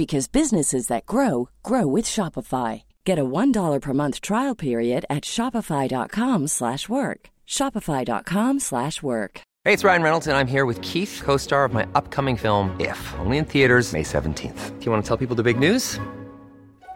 because 0.00 0.28
businesses 0.28 0.86
that 0.86 1.04
grow 1.04 1.50
grow 1.62 1.86
with 1.86 2.06
Shopify. 2.06 2.82
Get 3.04 3.18
a 3.18 3.30
$1 3.38 3.80
per 3.82 3.92
month 3.92 4.20
trial 4.28 4.56
period 4.66 5.04
at 5.16 5.24
shopify.com/work. 5.34 7.20
shopify.com/work. 7.56 9.34
Hey, 9.64 9.74
it's 9.74 9.84
Ryan 9.84 10.02
Reynolds 10.06 10.26
and 10.28 10.36
I'm 10.40 10.50
here 10.54 10.66
with 10.70 10.80
Keith, 10.80 11.14
co-star 11.28 11.62
of 11.66 11.72
my 11.78 11.84
upcoming 11.98 12.36
film 12.44 12.64
If, 12.88 13.00
only 13.18 13.36
in 13.40 13.44
theaters 13.44 13.92
May 13.96 14.04
17th. 14.04 14.60
Do 14.78 14.84
you 14.86 14.92
want 14.92 15.04
to 15.04 15.08
tell 15.08 15.18
people 15.22 15.36
the 15.36 15.48
big 15.50 15.58
news? 15.58 16.00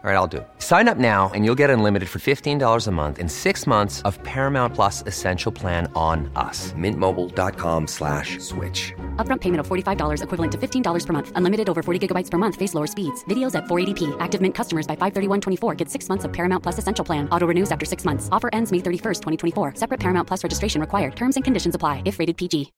All 0.05 0.11
right, 0.11 0.17
I'll 0.17 0.27
do 0.27 0.37
it. 0.37 0.47
Sign 0.59 0.87
up 0.87 0.99
now 0.99 1.31
and 1.33 1.43
you'll 1.43 1.57
get 1.63 1.71
unlimited 1.71 2.07
for 2.09 2.19
$15 2.19 2.85
a 2.85 2.91
month 2.91 3.17
in 3.17 3.27
six 3.27 3.65
months 3.65 4.03
of 4.03 4.21
Paramount 4.21 4.75
Plus 4.75 5.01
Essential 5.07 5.51
Plan 5.51 5.91
on 5.95 6.29
us. 6.35 6.73
Mintmobile.com 6.73 7.87
slash 7.87 8.37
switch. 8.37 8.93
Upfront 9.15 9.41
payment 9.41 9.61
of 9.61 9.67
$45 9.67 10.21
equivalent 10.21 10.51
to 10.51 10.59
$15 10.59 11.05
per 11.07 11.13
month. 11.13 11.31
Unlimited 11.35 11.67
over 11.67 11.81
40 11.81 11.97
gigabytes 12.07 12.29
per 12.29 12.37
month. 12.37 12.55
Face 12.55 12.75
lower 12.75 12.85
speeds. 12.85 13.23
Videos 13.23 13.55
at 13.55 13.63
480p. 13.65 14.15
Active 14.19 14.41
Mint 14.41 14.53
customers 14.53 14.85
by 14.85 14.95
531.24 14.95 15.75
get 15.75 15.89
six 15.89 16.07
months 16.07 16.25
of 16.25 16.31
Paramount 16.31 16.61
Plus 16.61 16.77
Essential 16.77 17.03
Plan. 17.03 17.27
Auto 17.31 17.47
renews 17.47 17.71
after 17.71 17.83
six 17.87 18.05
months. 18.05 18.29
Offer 18.31 18.51
ends 18.53 18.71
May 18.71 18.81
31st, 18.81 19.21
2024. 19.53 19.73
Separate 19.77 19.99
Paramount 19.99 20.27
Plus 20.27 20.43
registration 20.43 20.79
required. 20.79 21.15
Terms 21.15 21.35
and 21.35 21.43
conditions 21.43 21.73
apply 21.73 22.03
if 22.05 22.19
rated 22.19 22.37
PG. 22.37 22.71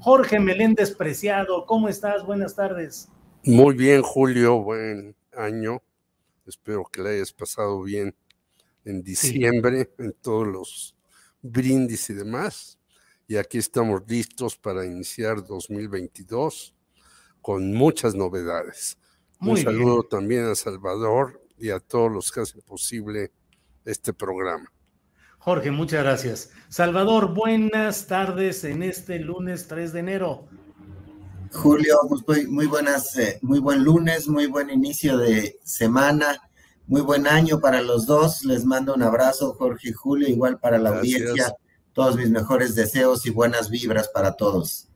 Jorge 0.00 0.40
Meléndez 0.40 0.96
Preciado, 0.96 1.66
¿cómo 1.66 1.90
estás? 1.90 2.24
Buenas 2.24 2.56
tardes. 2.56 3.08
Muy 3.44 3.74
bien, 3.74 4.00
Julio, 4.00 4.62
buen 4.62 5.14
año. 5.36 5.82
Espero 6.46 6.84
que 6.90 7.02
le 7.02 7.10
hayas 7.10 7.32
pasado 7.32 7.82
bien 7.82 8.14
en 8.86 9.02
diciembre, 9.02 9.90
en 9.98 10.14
todos 10.14 10.46
los 10.46 10.96
brindis 11.42 12.08
y 12.08 12.14
demás. 12.14 12.79
Y 13.30 13.36
aquí 13.36 13.58
estamos 13.58 14.02
listos 14.08 14.56
para 14.56 14.84
iniciar 14.84 15.46
2022 15.46 16.74
con 17.40 17.72
muchas 17.72 18.16
novedades. 18.16 18.98
Un 19.40 19.56
saludo 19.56 20.02
también 20.02 20.46
a 20.46 20.56
Salvador 20.56 21.40
y 21.56 21.70
a 21.70 21.78
todos 21.78 22.10
los 22.10 22.32
que 22.32 22.40
hacen 22.40 22.60
posible 22.62 23.30
este 23.84 24.12
programa. 24.12 24.72
Jorge, 25.38 25.70
muchas 25.70 26.02
gracias. 26.02 26.50
Salvador, 26.70 27.32
buenas 27.32 28.08
tardes 28.08 28.64
en 28.64 28.82
este 28.82 29.20
lunes 29.20 29.68
3 29.68 29.92
de 29.92 30.00
enero. 30.00 30.48
Julio, 31.52 32.00
pues, 32.26 32.48
muy, 32.48 32.66
buenas, 32.66 33.16
eh, 33.16 33.38
muy 33.42 33.60
buen 33.60 33.84
lunes, 33.84 34.26
muy 34.26 34.46
buen 34.46 34.70
inicio 34.70 35.16
de 35.16 35.56
semana, 35.62 36.50
muy 36.88 37.02
buen 37.02 37.28
año 37.28 37.60
para 37.60 37.80
los 37.80 38.06
dos. 38.06 38.44
Les 38.44 38.64
mando 38.64 38.92
un 38.92 39.04
abrazo, 39.04 39.54
Jorge 39.54 39.90
y 39.90 39.92
Julio, 39.92 40.26
igual 40.26 40.58
para 40.58 40.78
la 40.78 40.98
audiencia. 40.98 41.54
Todos 42.00 42.16
mis 42.16 42.30
mejores 42.30 42.74
deseos 42.74 43.26
y 43.26 43.30
buenas 43.30 43.68
vibras 43.68 44.08
para 44.08 44.32
todos. 44.32 44.88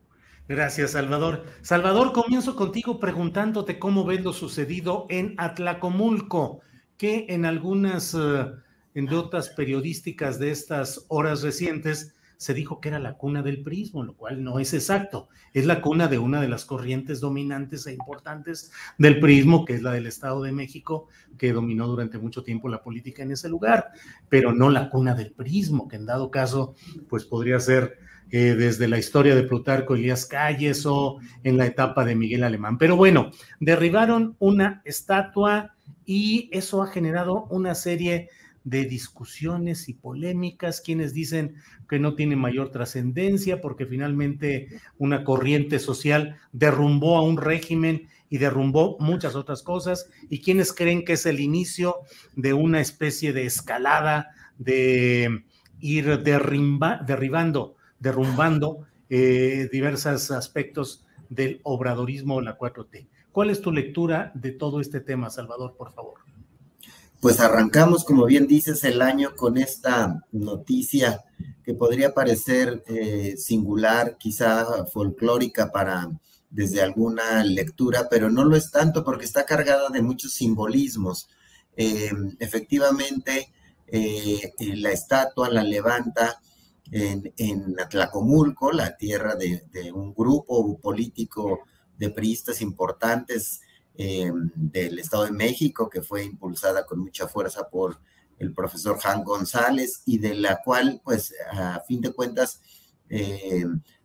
Gracias, 0.49 0.93
Salvador. 0.93 1.45
Salvador, 1.61 2.15
comienzo 2.15 2.57
contigo 2.57 2.99
preguntándote 2.99 3.79
cómo 3.79 4.07
ves 4.07 4.25
lo 4.25 4.33
sucedido 4.33 5.05
en 5.11 5.35
Atlacomulco, 5.37 6.63
que 6.97 7.27
en 7.29 7.45
algunas 7.45 8.15
eh, 8.15 8.47
notas 8.95 9.51
periodísticas 9.51 10.39
de 10.39 10.51
estas 10.51 11.05
horas 11.09 11.43
recientes 11.43 12.15
se 12.37 12.55
dijo 12.55 12.81
que 12.81 12.89
era 12.89 12.99
la 12.99 13.15
cuna 13.15 13.43
del 13.43 13.63
prismo, 13.63 14.03
lo 14.03 14.15
cual 14.15 14.43
no 14.43 14.59
es 14.59 14.75
exacto. 14.75 15.29
Es 15.53 15.67
la 15.67 15.81
cuna 15.81 16.09
de 16.09 16.19
una 16.19 16.41
de 16.41 16.49
las 16.49 16.65
corrientes 16.65 17.21
dominantes 17.21 17.87
e 17.87 17.93
importantes 17.93 18.73
del 18.99 19.21
prismo, 19.21 19.65
que 19.65 19.75
es 19.75 19.83
la 19.83 19.93
del 19.93 20.07
Estado 20.07 20.43
de 20.43 20.53
México, 20.53 21.09
que 21.39 21.53
dominó 21.53 21.87
durante 21.87 22.19
mucho 22.19 22.43
tiempo 22.43 22.69
la 22.69 22.83
política 22.83 23.23
en 23.23 23.33
ese 23.33 23.49
lugar, 23.49 23.93
pero 24.29 24.53
no 24.53 24.71
la 24.71 24.91
cuna 24.91 25.15
del 25.15 25.33
prismo, 25.33 25.89
que 25.89 25.97
en 25.97 26.07
dado 26.07 26.31
caso, 26.31 26.75
pues 27.09 27.25
podría 27.25 27.61
ser 27.61 27.99
eh, 28.31 28.55
desde 28.55 28.89
la 28.89 28.99
historia 28.99 29.35
de 29.35 29.45
Plutarco 29.45 29.95
Elías 29.95 30.27
Calles 30.27 30.87
o 30.87 31.19
en 31.45 31.57
la 31.57 31.67
etapa 31.67 32.05
de 32.05 32.17
Miguel 32.17 32.43
Alemán. 32.43 32.79
Pero 32.79 32.97
bueno, 32.97 33.31
derribaron 33.61 34.35
una 34.39 34.83
estatua 34.85 35.75
y 36.05 36.49
eso 36.53 36.83
ha 36.83 36.89
generado 36.89 37.45
una 37.51 37.75
serie 37.75 38.13
de 38.19 38.31
discusiones 38.65 39.89
y 39.89 39.95
polémicas, 39.95 40.81
quienes 40.81 41.13
dicen 41.13 41.57
que 41.89 41.99
no 41.99 42.15
tiene 42.15 42.35
mayor 42.35 42.71
trascendencia 42.71 43.61
porque 43.61 43.87
finalmente 43.87 44.69
una 44.99 45.23
corriente 45.23 45.79
social 45.79 46.39
derrumbó 46.53 47.19
a 47.19 47.23
un 47.23 47.37
régimen 47.37 48.09
y 48.31 48.39
derrumbó 48.39 48.97
muchas 48.99 49.37
otras 49.37 49.63
cosas, 49.63 50.11
y 50.29 50.41
quienes 50.41 50.73
creen 50.73 51.05
que 51.05 51.13
es 51.13 51.25
el 51.27 51.39
inicio 51.39 51.99
de 52.35 52.53
una 52.53 52.81
especie 52.81 53.33
de 53.33 53.47
escalada, 53.47 54.31
de 54.59 55.45
ir 55.79 56.23
derribando, 56.23 57.77
derrumbando 58.01 58.87
eh, 59.09 59.69
diversos 59.71 60.31
aspectos 60.31 61.05
del 61.29 61.61
obradorismo 61.63 62.37
o 62.37 62.41
la 62.41 62.59
4T. 62.59 63.07
¿Cuál 63.31 63.51
es 63.51 63.61
tu 63.61 63.71
lectura 63.71 64.33
de 64.35 64.53
todo 64.53 64.81
este 64.81 65.01
tema, 65.01 65.31
Salvador, 65.31 65.77
por 65.77 65.93
favor? 65.93 66.15
Pues 67.25 67.41
arrancamos, 67.41 68.05
como 68.05 68.27
bien 68.27 68.47
dices, 68.47 68.85
el 68.85 69.01
año 69.01 69.35
con 69.35 69.57
esta 69.57 70.27
noticia 70.31 71.25
que 71.65 71.73
podría 71.73 72.13
parecer 72.13 72.85
eh, 72.87 73.37
singular, 73.39 74.19
quizá 74.19 74.85
folclórica 74.93 75.73
para 75.73 76.11
desde 76.51 76.83
alguna 76.83 77.43
lectura, 77.43 78.09
pero 78.11 78.29
no 78.29 78.45
lo 78.45 78.57
es 78.57 78.71
tanto 78.71 79.03
porque 79.03 79.25
está 79.25 79.47
cargada 79.47 79.89
de 79.89 80.03
muchos 80.03 80.35
simbolismos. 80.35 81.31
Eh, 81.75 82.11
efectivamente, 82.41 83.55
eh, 83.87 84.53
la 84.77 84.91
estatua 84.91 85.49
la 85.49 85.63
levanta 85.63 86.43
en, 86.93 87.33
en 87.39 87.75
Atlacomulco, 87.81 88.71
la 88.71 88.99
tierra 88.99 89.35
de, 89.35 89.65
de, 89.73 89.91
un 89.93 90.13
grupo 90.13 90.79
político 90.79 91.61
de 91.97 92.11
priistas 92.11 92.61
importantes 92.61 93.63
eh, 93.97 94.31
del 94.55 94.99
Estado 94.99 95.25
de 95.25 95.33
México, 95.33 95.89
que 95.89 96.03
fue 96.03 96.25
impulsada 96.25 96.85
con 96.85 96.99
mucha 97.01 97.29
fuerza 97.29 97.69
por 97.69 98.01
el 98.39 98.53
profesor 98.53 98.99
Juan 99.01 99.23
González 99.23 100.03
y 100.07 100.19
de 100.19 100.35
la 100.35 100.61
cual, 100.63 101.01
pues, 101.05 101.33
a 101.51 101.81
fin 101.87 102.01
de 102.01 102.13
cuentas, 102.13 102.61
eh, 103.09 103.65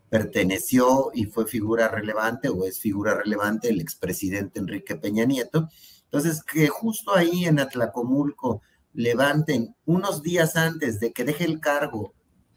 perteneció 0.10 1.12
y 1.14 1.26
fue 1.26 1.48
figura 1.48 1.88
relevante 1.88 2.50
o 2.50 2.66
es 2.66 2.80
figura 2.80 3.16
relevante 3.16 3.70
el 3.70 3.80
expresidente 3.80 4.60
Enrique 4.60 4.96
Peña 4.96 5.26
Nieto. 5.26 5.70
Entonces, 6.04 6.44
que 6.44 6.68
justo 6.68 7.16
ahí 7.16 7.46
en 7.46 7.60
Atlacomulco 7.60 8.62
levanten 8.94 9.76
unos 9.86 10.24
días 10.24 10.56
antes 10.56 11.00
de 11.00 11.14
que 11.14 11.24
deje 11.24 11.46
el 11.46 11.60
cargo 11.60 12.14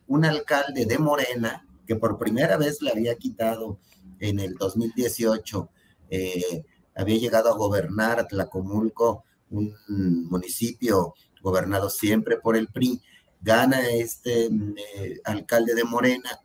un 0.07 0.25
alcalde 0.25 0.87
de 0.87 0.99
Morena, 0.99 1.67
que 1.87 1.97
por 1.97 2.19
primera 2.19 2.57
vez 2.57 2.83
le 2.83 2.91
había 2.91 3.17
quitado 3.17 3.79
en 4.19 4.41
el 4.41 4.55
2018 4.55 5.71
eh, 6.11 6.65
había 6.95 7.19
llegado 7.19 7.51
a 7.51 7.57
gobernar 7.57 8.21
Atlacomulco, 8.21 9.25
un 9.51 9.75
municipio 10.29 11.15
gobernado 11.43 11.91
siempre 11.91 12.39
por 12.39 12.57
el 12.57 12.69
PRI, 12.69 13.03
gana 13.41 13.81
este 13.91 14.47
eh, 14.47 15.21
alcalde 15.25 15.75
de 15.75 15.85
Morena, 15.85 16.41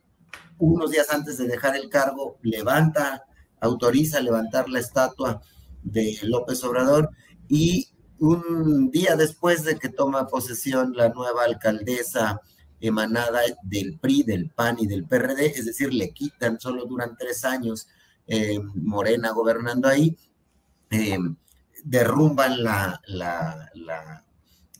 unos 0.58 0.92
días 0.92 1.10
antes 1.12 1.38
de 1.38 1.48
dejar 1.48 1.76
el 1.76 1.90
cargo, 1.90 2.38
levanta, 2.42 3.24
autoriza 3.62 4.20
levantar 4.20 4.70
la 4.70 4.80
estatua 4.80 5.42
de 5.84 6.18
López 6.24 6.64
Obrador 6.64 7.10
y 7.48 7.88
un 8.20 8.90
día 8.90 9.16
después 9.16 9.64
de 9.64 9.78
que 9.78 9.90
toma 9.90 10.28
posesión 10.28 10.94
la 10.96 11.10
nueva 11.10 11.44
alcaldesa 11.44 12.42
emanada 12.80 13.42
del 13.64 14.00
PRI, 14.00 14.24
del 14.24 14.50
PAN 14.50 14.78
y 14.80 14.88
del 14.88 15.06
PRD, 15.06 15.48
es 15.48 15.66
decir, 15.66 15.94
le 15.94 16.12
quitan, 16.12 16.60
solo 16.60 16.86
duran 16.86 17.16
tres 17.18 17.46
años 17.46 17.88
eh, 18.28 18.60
Morena 18.76 19.32
gobernando 19.32 19.88
ahí, 19.88 20.18
eh, 20.92 21.18
derrumban 21.84 22.64
la, 22.64 23.02
la, 23.08 23.72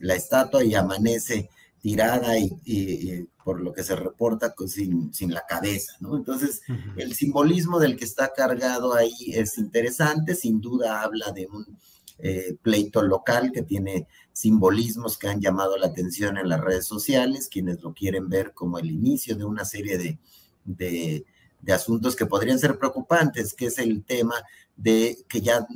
la, 0.00 0.14
estatua 0.14 0.64
y 0.64 0.74
amanece 0.74 1.50
tirada 1.80 2.38
y, 2.38 3.28
por 3.44 3.60
lo 3.60 3.72
que 3.72 3.82
se 3.82 3.96
reporta 3.96 4.54
sin, 4.66 5.12
sin 5.14 5.32
la 5.32 5.44
cabeza, 5.48 5.94
¿no? 6.00 6.16
Entonces, 6.16 6.60
el 6.96 7.14
simbolismo 7.14 7.78
del 7.78 7.96
que 7.96 8.04
está 8.04 8.32
cargado 8.34 8.94
ahí 8.94 9.32
es 9.32 9.56
interesante, 9.56 10.34
sin 10.34 10.60
duda 10.60 11.02
habla 11.02 11.32
de 11.32 11.46
un 11.46 11.78
eh, 12.18 12.56
pleito 12.60 13.00
local 13.00 13.52
que 13.52 13.62
tiene 13.62 14.08
simbolismos 14.32 15.18
que 15.18 15.28
han 15.28 15.40
llamado 15.40 15.76
la 15.78 15.86
atención 15.86 16.36
en 16.36 16.48
las 16.48 16.60
redes 16.60 16.86
sociales, 16.86 17.48
quienes 17.48 17.80
lo 17.80 17.94
quieren 17.94 18.28
ver 18.28 18.52
como 18.52 18.78
el 18.78 18.90
inicio 18.90 19.36
de 19.36 19.44
una 19.44 19.64
serie 19.64 19.98
de, 19.98 20.18
de, 20.64 21.24
de 21.60 21.72
asuntos 21.72 22.16
que 22.16 22.26
podrían 22.26 22.58
ser 22.58 22.78
preocupantes, 22.78 23.54
que 23.54 23.66
es 23.66 23.78
el 23.78 24.04
tema 24.04 24.34
de 24.78 25.18
que 25.28 25.42
ya 25.42 25.66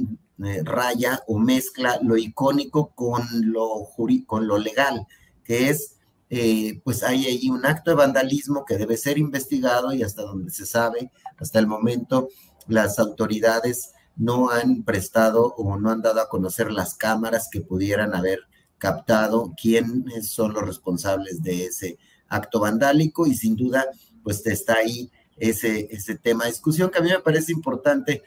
eh, 0.45 0.63
raya 0.65 1.23
o 1.27 1.39
mezcla 1.39 1.99
lo 2.03 2.17
icónico 2.17 2.93
con 2.95 3.23
lo, 3.43 3.89
con 4.27 4.47
lo 4.47 4.57
legal, 4.57 5.07
que 5.45 5.69
es 5.69 5.97
eh, 6.35 6.81
pues 6.83 7.03
hay 7.03 7.27
ahí 7.27 7.51
un 7.51 7.67
acto 7.67 7.91
de 7.91 7.97
vandalismo 7.97 8.65
que 8.65 8.79
debe 8.79 8.97
ser 8.97 9.19
investigado 9.19 9.93
y 9.93 10.03
hasta 10.03 10.23
donde 10.23 10.51
se 10.51 10.65
sabe, 10.65 11.11
hasta 11.37 11.59
el 11.59 11.67
momento, 11.67 12.31
las 12.69 12.99
autoridades 12.99 13.93
no 14.17 14.49
han 14.49 14.83
prestado 14.83 15.53
o 15.59 15.77
no 15.77 15.91
han 15.91 16.01
dado 16.01 16.23
a 16.23 16.31
conocer 16.31 16.73
las 16.73 16.95
cámaras 16.95 17.49
que 17.53 17.61
pudieran 17.61 18.15
haber 18.15 18.41
captado 18.79 19.53
quiénes 19.61 20.29
son 20.31 20.55
los 20.55 20.65
responsables 20.65 21.43
de 21.43 21.67
ese 21.67 21.99
acto 22.29 22.61
vandálico 22.61 23.27
y 23.27 23.35
sin 23.35 23.55
duda 23.55 23.85
pues 24.23 24.47
está 24.47 24.77
ahí 24.77 25.11
ese, 25.37 25.89
ese 25.91 26.17
tema 26.17 26.45
de 26.45 26.53
discusión 26.53 26.91
que 26.91 26.99
a 26.99 27.03
mí 27.03 27.11
me 27.11 27.19
parece 27.19 27.53
importante 27.53 28.23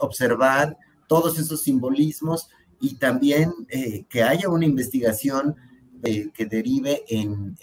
observar 0.00 0.76
todos 1.10 1.38
esos 1.38 1.62
simbolismos 1.62 2.48
y 2.80 2.94
también 2.94 3.52
eh, 3.68 4.06
que 4.08 4.22
haya 4.22 4.48
una 4.48 4.64
investigación 4.64 5.54
eh, 6.02 6.30
que 6.32 6.46
derive 6.46 7.04
en, 7.08 7.56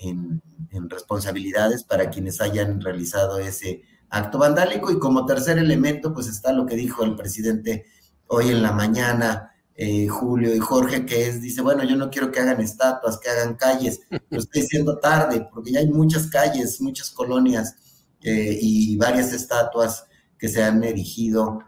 responsabilidades 0.90 1.84
para 1.84 2.10
quienes 2.10 2.40
hayan 2.40 2.80
realizado 2.82 3.40
ese 3.40 3.82
acto 4.10 4.38
vandálico. 4.38 4.92
Y 4.92 5.00
como 5.00 5.26
tercer 5.26 5.58
elemento, 5.58 6.14
pues 6.14 6.28
está 6.28 6.52
lo 6.52 6.66
que 6.66 6.76
dijo 6.76 7.04
el 7.04 7.16
presidente 7.16 7.86
hoy 8.28 8.50
en 8.50 8.62
la 8.62 8.74
mañana, 8.74 9.54
eh, 9.76 10.08
Julio 10.08 10.54
y 10.54 10.60
Jorge, 10.60 11.06
que 11.06 11.28
es, 11.28 11.42
dice, 11.42 11.62
bueno, 11.62 11.84
yo 11.84 11.96
no 11.96 12.10
quiero 12.10 12.32
que 12.32 12.42
hagan 12.42 12.62
estatuas, 12.62 13.18
que 13.18 13.30
hagan 13.30 13.56
calles, 13.56 14.02
lo 14.30 14.40
estoy 14.40 14.64
diciendo 14.64 14.98
tarde, 14.98 15.48
porque 15.52 15.72
ya 15.72 15.80
hay 15.80 15.88
muchas 15.88 16.28
calles, 16.28 16.80
muchas 16.82 17.10
colonias 17.10 17.76
y 18.22 18.98
varias 18.98 19.32
estatuas 19.32 20.07
que 20.38 20.48
se 20.48 20.64
han 20.64 20.84
erigido 20.84 21.60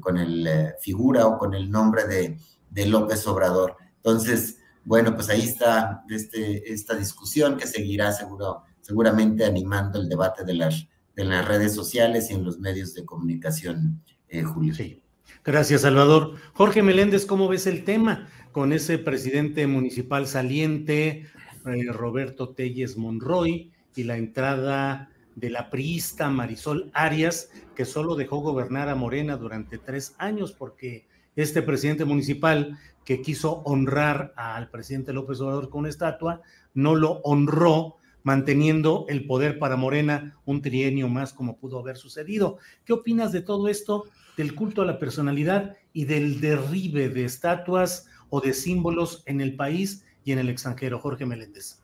con 0.00 0.18
el 0.18 0.74
figura 0.80 1.26
o 1.26 1.38
con 1.38 1.54
el 1.54 1.70
nombre 1.70 2.06
de, 2.06 2.38
de 2.70 2.86
López 2.86 3.26
Obrador. 3.26 3.76
Entonces, 3.96 4.58
bueno, 4.84 5.14
pues 5.14 5.28
ahí 5.30 5.40
está 5.40 6.04
este, 6.08 6.72
esta 6.72 6.94
discusión 6.94 7.56
que 7.56 7.66
seguirá 7.66 8.12
seguro, 8.12 8.62
seguramente 8.80 9.44
animando 9.44 10.00
el 10.00 10.08
debate 10.08 10.44
de 10.44 10.54
las, 10.54 10.86
de 11.16 11.24
las 11.24 11.46
redes 11.46 11.74
sociales 11.74 12.30
y 12.30 12.34
en 12.34 12.44
los 12.44 12.60
medios 12.60 12.94
de 12.94 13.04
comunicación, 13.04 14.00
eh, 14.28 14.42
Julio. 14.42 14.74
Sí. 14.74 15.02
Gracias, 15.44 15.80
Salvador. 15.80 16.36
Jorge 16.52 16.82
Meléndez, 16.82 17.26
¿cómo 17.26 17.48
ves 17.48 17.66
el 17.66 17.84
tema 17.84 18.28
con 18.52 18.72
ese 18.72 18.98
presidente 18.98 19.66
municipal 19.66 20.28
saliente, 20.28 21.26
eh, 21.66 21.92
Roberto 21.92 22.50
Telles 22.50 22.96
Monroy, 22.96 23.72
y 23.96 24.04
la 24.04 24.16
entrada 24.18 25.10
de 25.36 25.50
la 25.50 25.70
priista 25.70 26.28
Marisol 26.30 26.90
Arias, 26.94 27.50
que 27.76 27.84
solo 27.84 28.16
dejó 28.16 28.38
gobernar 28.38 28.88
a 28.88 28.94
Morena 28.94 29.36
durante 29.36 29.78
tres 29.78 30.14
años 30.18 30.52
porque 30.52 31.06
este 31.36 31.62
presidente 31.62 32.04
municipal 32.04 32.78
que 33.04 33.20
quiso 33.20 33.62
honrar 33.64 34.32
al 34.36 34.70
presidente 34.70 35.12
López 35.12 35.40
Obrador 35.40 35.68
con 35.68 35.80
una 35.80 35.90
estatua, 35.90 36.40
no 36.74 36.96
lo 36.96 37.20
honró 37.22 37.96
manteniendo 38.24 39.04
el 39.08 39.26
poder 39.26 39.60
para 39.60 39.76
Morena 39.76 40.40
un 40.46 40.62
trienio 40.62 41.06
más 41.08 41.32
como 41.32 41.58
pudo 41.58 41.78
haber 41.78 41.98
sucedido. 41.98 42.58
¿Qué 42.84 42.94
opinas 42.94 43.30
de 43.30 43.42
todo 43.42 43.68
esto, 43.68 44.06
del 44.36 44.54
culto 44.54 44.82
a 44.82 44.86
la 44.86 44.98
personalidad 44.98 45.76
y 45.92 46.06
del 46.06 46.40
derribe 46.40 47.08
de 47.10 47.26
estatuas 47.26 48.06
o 48.30 48.40
de 48.40 48.52
símbolos 48.54 49.22
en 49.26 49.40
el 49.40 49.54
país 49.54 50.04
y 50.24 50.32
en 50.32 50.40
el 50.40 50.48
extranjero? 50.48 50.98
Jorge 50.98 51.26
Meléndez. 51.26 51.82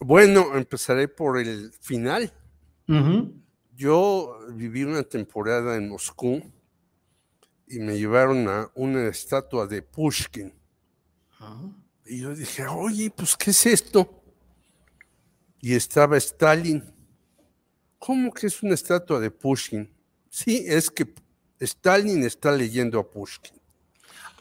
Bueno, 0.00 0.56
empezaré 0.56 1.08
por 1.08 1.38
el 1.38 1.72
final. 1.80 2.32
Yo 3.76 4.38
viví 4.50 4.84
una 4.84 5.02
temporada 5.02 5.76
en 5.76 5.88
Moscú 5.88 6.42
y 7.66 7.78
me 7.78 7.98
llevaron 7.98 8.46
a 8.48 8.70
una 8.74 9.08
estatua 9.08 9.66
de 9.66 9.82
Pushkin. 9.82 10.52
Ah. 11.40 11.70
Y 12.06 12.20
yo 12.20 12.34
dije, 12.34 12.66
oye, 12.66 13.10
pues, 13.10 13.36
¿qué 13.36 13.50
es 13.50 13.66
esto? 13.66 14.22
Y 15.60 15.74
estaba 15.74 16.16
Stalin. 16.18 16.84
¿Cómo 17.98 18.32
que 18.32 18.46
es 18.46 18.62
una 18.62 18.74
estatua 18.74 19.18
de 19.18 19.30
Pushkin? 19.30 19.90
Sí, 20.28 20.64
es 20.66 20.90
que 20.90 21.12
Stalin 21.58 22.22
está 22.24 22.52
leyendo 22.52 23.00
a 23.00 23.10
Pushkin. 23.10 23.58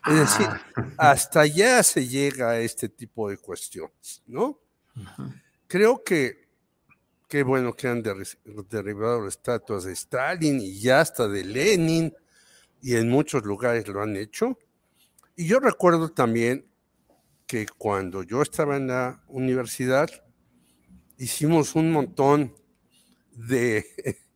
Es 0.06 0.16
decir, 0.16 0.48
ah. 0.48 0.90
hasta 0.98 1.42
allá 1.42 1.82
se 1.82 2.06
llega 2.06 2.50
a 2.50 2.60
este 2.60 2.90
tipo 2.90 3.30
de 3.30 3.38
cuestiones, 3.38 4.22
¿no? 4.28 4.60
Creo 5.68 6.04
que 6.04 6.43
qué 7.34 7.42
bueno 7.42 7.76
que 7.76 7.88
han 7.88 8.04
derribado 8.70 9.28
estatuas 9.28 9.86
de 9.86 9.94
Stalin 9.94 10.62
y 10.62 10.80
ya 10.80 11.00
hasta 11.00 11.28
de 11.28 11.44
Lenin 11.44 12.14
y 12.80 12.96
en 12.96 13.10
muchos 13.10 13.44
lugares 13.44 13.88
lo 13.88 14.04
han 14.04 14.16
hecho. 14.16 14.60
Y 15.36 15.48
yo 15.48 15.60
recuerdo 15.60 16.10
también 16.10 16.70
que 17.48 17.66
cuando 17.76 18.22
yo 18.22 18.44
estaba 18.44 18.78
en 18.78 18.86
la 18.86 19.24
universidad, 19.30 20.12
hicimos 21.18 21.74
un 21.74 21.92
montón 21.92 22.56
de 23.32 23.84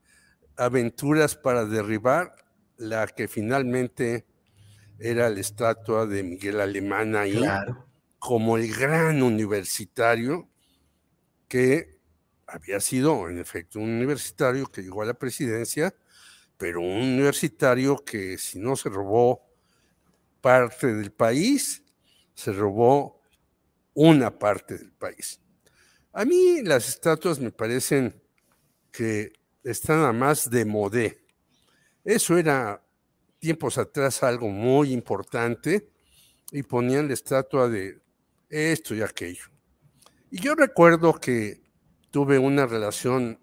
aventuras 0.57 1.35
para 1.35 1.65
derribar 1.65 2.33
la 2.77 3.05
que 3.05 3.27
finalmente 3.27 4.25
era 4.97 5.29
la 5.29 5.39
estatua 5.39 6.07
de 6.07 6.23
Miguel 6.23 6.59
Alemán 6.59 7.15
ahí, 7.15 7.45
como 8.17 8.57
el 8.57 8.73
gran 8.73 9.21
universitario 9.21 10.49
que 11.47 11.96
había 12.47 12.79
sido, 12.79 13.29
en 13.29 13.37
efecto, 13.37 13.79
un 13.79 13.89
universitario 13.89 14.67
que 14.67 14.81
llegó 14.81 15.01
a 15.03 15.05
la 15.05 15.13
presidencia 15.13 15.93
pero 16.57 16.81
un 16.81 17.03
universitario 17.03 17.97
que 18.03 18.37
si 18.37 18.59
no 18.59 18.75
se 18.75 18.89
robó 18.89 19.47
parte 20.41 20.93
del 20.93 21.11
país, 21.11 21.83
se 22.33 22.51
robó 22.51 23.21
una 23.93 24.37
parte 24.37 24.77
del 24.77 24.91
país. 24.91 25.39
A 26.13 26.25
mí 26.25 26.61
las 26.63 26.89
estatuas 26.89 27.39
me 27.39 27.51
parecen 27.51 28.21
que 28.91 29.33
están 29.63 29.99
a 30.03 30.11
más 30.11 30.49
de 30.49 30.65
modé. 30.65 31.23
Eso 32.03 32.37
era 32.37 32.83
tiempos 33.39 33.77
atrás 33.77 34.23
algo 34.23 34.49
muy 34.49 34.91
importante 34.93 35.91
y 36.51 36.63
ponían 36.63 37.07
la 37.07 37.13
estatua 37.13 37.69
de 37.69 38.01
esto 38.49 38.95
y 38.95 39.01
aquello. 39.01 39.45
Y 40.31 40.39
yo 40.39 40.55
recuerdo 40.55 41.13
que 41.13 41.61
tuve 42.11 42.39
una 42.39 42.65
relación 42.65 43.39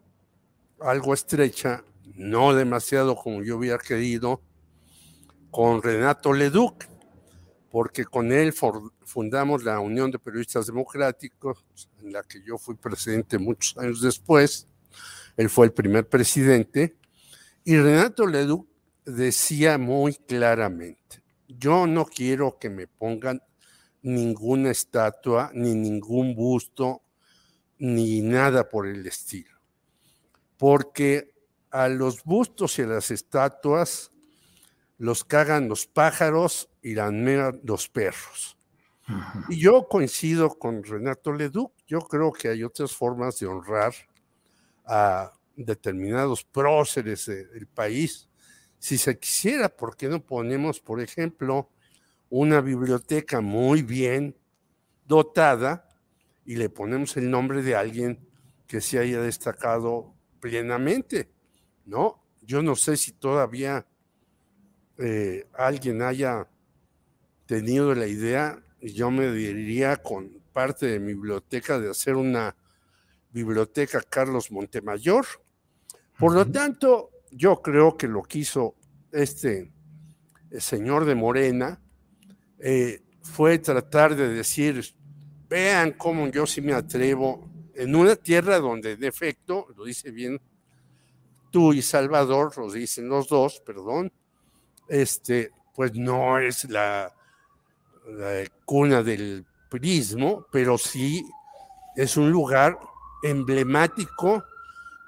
algo 0.80 1.14
estrecha 1.14 1.84
no 2.14 2.54
demasiado 2.54 3.16
como 3.16 3.42
yo 3.42 3.56
hubiera 3.56 3.78
querido, 3.78 4.40
con 5.50 5.82
Renato 5.82 6.32
Leduc, 6.32 6.84
porque 7.70 8.04
con 8.04 8.32
él 8.32 8.52
fundamos 9.04 9.64
la 9.64 9.80
Unión 9.80 10.10
de 10.10 10.18
Periodistas 10.18 10.66
Democráticos, 10.66 11.64
en 12.02 12.12
la 12.12 12.22
que 12.22 12.42
yo 12.42 12.58
fui 12.58 12.74
presidente 12.76 13.38
muchos 13.38 13.76
años 13.78 14.00
después. 14.00 14.68
Él 15.36 15.48
fue 15.48 15.66
el 15.66 15.72
primer 15.72 16.08
presidente. 16.08 16.96
Y 17.64 17.76
Renato 17.76 18.26
Leduc 18.26 18.68
decía 19.04 19.78
muy 19.78 20.14
claramente, 20.14 21.22
yo 21.48 21.86
no 21.86 22.04
quiero 22.04 22.58
que 22.58 22.70
me 22.70 22.86
pongan 22.86 23.42
ninguna 24.02 24.70
estatua, 24.70 25.50
ni 25.54 25.74
ningún 25.74 26.34
busto, 26.34 27.02
ni 27.84 28.22
nada 28.22 28.66
por 28.66 28.86
el 28.86 29.06
estilo. 29.06 29.60
Porque 30.56 31.34
a 31.70 31.88
los 31.88 32.24
bustos 32.24 32.78
y 32.78 32.82
a 32.82 32.86
las 32.86 33.10
estatuas 33.10 34.10
los 34.96 35.22
cagan 35.22 35.68
los 35.68 35.86
pájaros 35.86 36.70
y 36.80 36.94
la 36.94 37.10
los 37.62 37.88
perros. 37.90 38.56
Y 39.50 39.60
yo 39.60 39.86
coincido 39.86 40.58
con 40.58 40.82
Renato 40.82 41.30
Leduc, 41.30 41.74
yo 41.86 42.00
creo 42.00 42.32
que 42.32 42.48
hay 42.48 42.64
otras 42.64 42.92
formas 42.96 43.38
de 43.38 43.48
honrar 43.48 43.92
a 44.86 45.34
determinados 45.54 46.42
próceres 46.42 47.26
del 47.26 47.66
país. 47.66 48.30
Si 48.78 48.96
se 48.96 49.18
quisiera, 49.18 49.68
¿por 49.68 49.94
qué 49.94 50.08
no 50.08 50.24
ponemos, 50.24 50.80
por 50.80 51.02
ejemplo, 51.02 51.68
una 52.30 52.62
biblioteca 52.62 53.42
muy 53.42 53.82
bien 53.82 54.34
dotada 55.06 55.86
y 56.44 56.56
le 56.56 56.68
ponemos 56.68 57.16
el 57.16 57.30
nombre 57.30 57.62
de 57.62 57.76
alguien 57.76 58.18
que 58.66 58.80
se 58.80 58.98
haya 58.98 59.20
destacado 59.20 60.14
plenamente? 60.40 61.30
¿no? 61.86 62.22
Yo 62.42 62.62
no 62.62 62.76
sé 62.76 62.96
si 62.96 63.12
todavía 63.12 63.86
eh, 64.98 65.46
alguien 65.54 66.02
haya 66.02 66.48
tenido 67.46 67.94
la 67.94 68.06
idea, 68.06 68.62
y 68.80 68.92
yo 68.92 69.10
me 69.10 69.30
diría 69.32 69.96
con 69.96 70.42
parte 70.52 70.86
de 70.86 71.00
mi 71.00 71.14
biblioteca 71.14 71.78
de 71.78 71.90
hacer 71.90 72.16
una 72.16 72.54
biblioteca 73.32 74.00
Carlos 74.02 74.50
Montemayor. 74.50 75.26
Por 76.18 76.34
lo 76.34 76.46
tanto, 76.46 77.10
yo 77.30 77.60
creo 77.60 77.96
que 77.96 78.06
lo 78.06 78.22
que 78.22 78.38
hizo 78.38 78.76
este 79.10 79.72
señor 80.58 81.04
de 81.04 81.14
Morena 81.14 81.80
eh, 82.58 83.02
fue 83.22 83.58
tratar 83.58 84.14
de 84.14 84.28
decir, 84.28 84.94
vean 85.54 85.92
cómo 85.92 86.26
yo 86.26 86.46
sí 86.46 86.60
me 86.60 86.72
atrevo 86.72 87.48
en 87.76 87.94
una 87.94 88.16
tierra 88.16 88.58
donde 88.58 88.96
de 88.96 89.06
efecto, 89.06 89.68
lo 89.76 89.84
dice 89.84 90.10
bien 90.10 90.40
tú 91.52 91.72
y 91.72 91.80
Salvador, 91.80 92.58
lo 92.58 92.72
dicen 92.72 93.08
los 93.08 93.28
dos, 93.28 93.62
perdón, 93.64 94.10
este, 94.88 95.52
pues 95.72 95.94
no 95.94 96.40
es 96.40 96.68
la, 96.68 97.14
la 98.08 98.44
cuna 98.64 99.04
del 99.04 99.46
prismo, 99.70 100.44
pero 100.50 100.76
sí 100.76 101.24
es 101.94 102.16
un 102.16 102.32
lugar 102.32 102.76
emblemático 103.22 104.42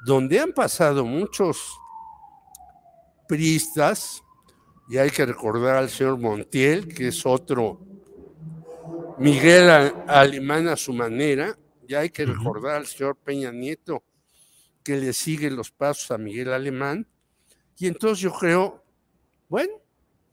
donde 0.05 0.39
han 0.39 0.53
pasado 0.53 1.05
muchos 1.05 1.77
priistas, 3.27 4.23
y 4.89 4.99
hay 4.99 5.11
que 5.11 5.27
recordar 5.27 5.79
al 5.79 5.91
señor 5.91 6.21
Montiel, 6.21 6.87
que 6.87 7.09
es 7.09 7.27
otro 7.27 7.81
Miguel 9.19 9.71
Alemán 10.07 10.69
a 10.69 10.77
su 10.77 10.93
manera, 10.93 11.57
y 11.89 11.95
hay 11.95 12.11
que 12.11 12.27
recordar 12.27 12.77
al 12.77 12.87
señor 12.87 13.17
Peña 13.17 13.51
Nieto, 13.51 14.05
que 14.83 14.97
le 14.97 15.13
sigue 15.13 15.51
los 15.51 15.71
pasos 15.71 16.11
a 16.11 16.19
Miguel 16.19 16.53
Alemán, 16.53 17.07
y 17.79 17.87
entonces 17.87 18.19
yo 18.19 18.33
creo, 18.33 18.85
bueno, 19.49 19.73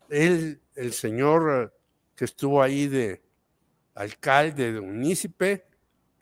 él, 0.10 0.62
el 0.76 0.94
señor 0.94 1.74
que 2.16 2.26
estuvo 2.26 2.62
ahí 2.62 2.88
de 2.88 3.22
alcalde, 3.96 4.74
de 4.74 4.82
municipio, 4.82 5.62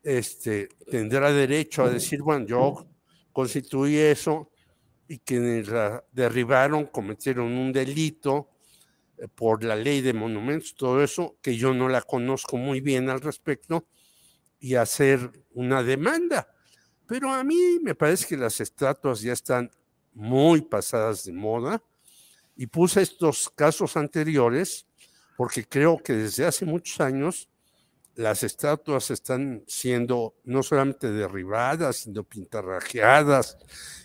este, 0.03 0.69
tendrá 0.89 1.31
derecho 1.31 1.83
a 1.83 1.89
decir, 1.89 2.21
bueno, 2.21 2.45
yo 2.45 2.87
constituí 3.31 3.97
eso 3.97 4.51
y 5.07 5.19
quienes 5.19 5.67
la 5.67 6.03
derribaron 6.11 6.85
cometieron 6.85 7.51
un 7.51 7.71
delito 7.71 8.50
por 9.35 9.63
la 9.63 9.75
ley 9.75 10.01
de 10.01 10.13
monumentos, 10.13 10.75
todo 10.75 11.03
eso, 11.03 11.37
que 11.41 11.55
yo 11.55 11.73
no 11.73 11.89
la 11.89 12.01
conozco 12.01 12.57
muy 12.57 12.81
bien 12.81 13.09
al 13.09 13.21
respecto, 13.21 13.85
y 14.59 14.75
hacer 14.75 15.31
una 15.53 15.83
demanda. 15.83 16.47
Pero 17.07 17.31
a 17.31 17.43
mí 17.43 17.79
me 17.81 17.95
parece 17.95 18.25
que 18.27 18.37
las 18.37 18.61
estatuas 18.61 19.21
ya 19.21 19.33
están 19.33 19.69
muy 20.13 20.61
pasadas 20.61 21.25
de 21.25 21.33
moda 21.33 21.83
y 22.55 22.67
puse 22.67 23.01
estos 23.01 23.49
casos 23.49 23.97
anteriores 23.97 24.85
porque 25.35 25.65
creo 25.67 25.97
que 25.97 26.13
desde 26.13 26.45
hace 26.45 26.65
muchos 26.65 27.01
años 27.01 27.49
las 28.15 28.43
estatuas 28.43 29.09
están 29.09 29.63
siendo 29.67 30.35
no 30.43 30.61
solamente 30.61 31.11
derribadas, 31.11 31.97
sino 31.97 32.23
pintarrajeadas 32.23 33.57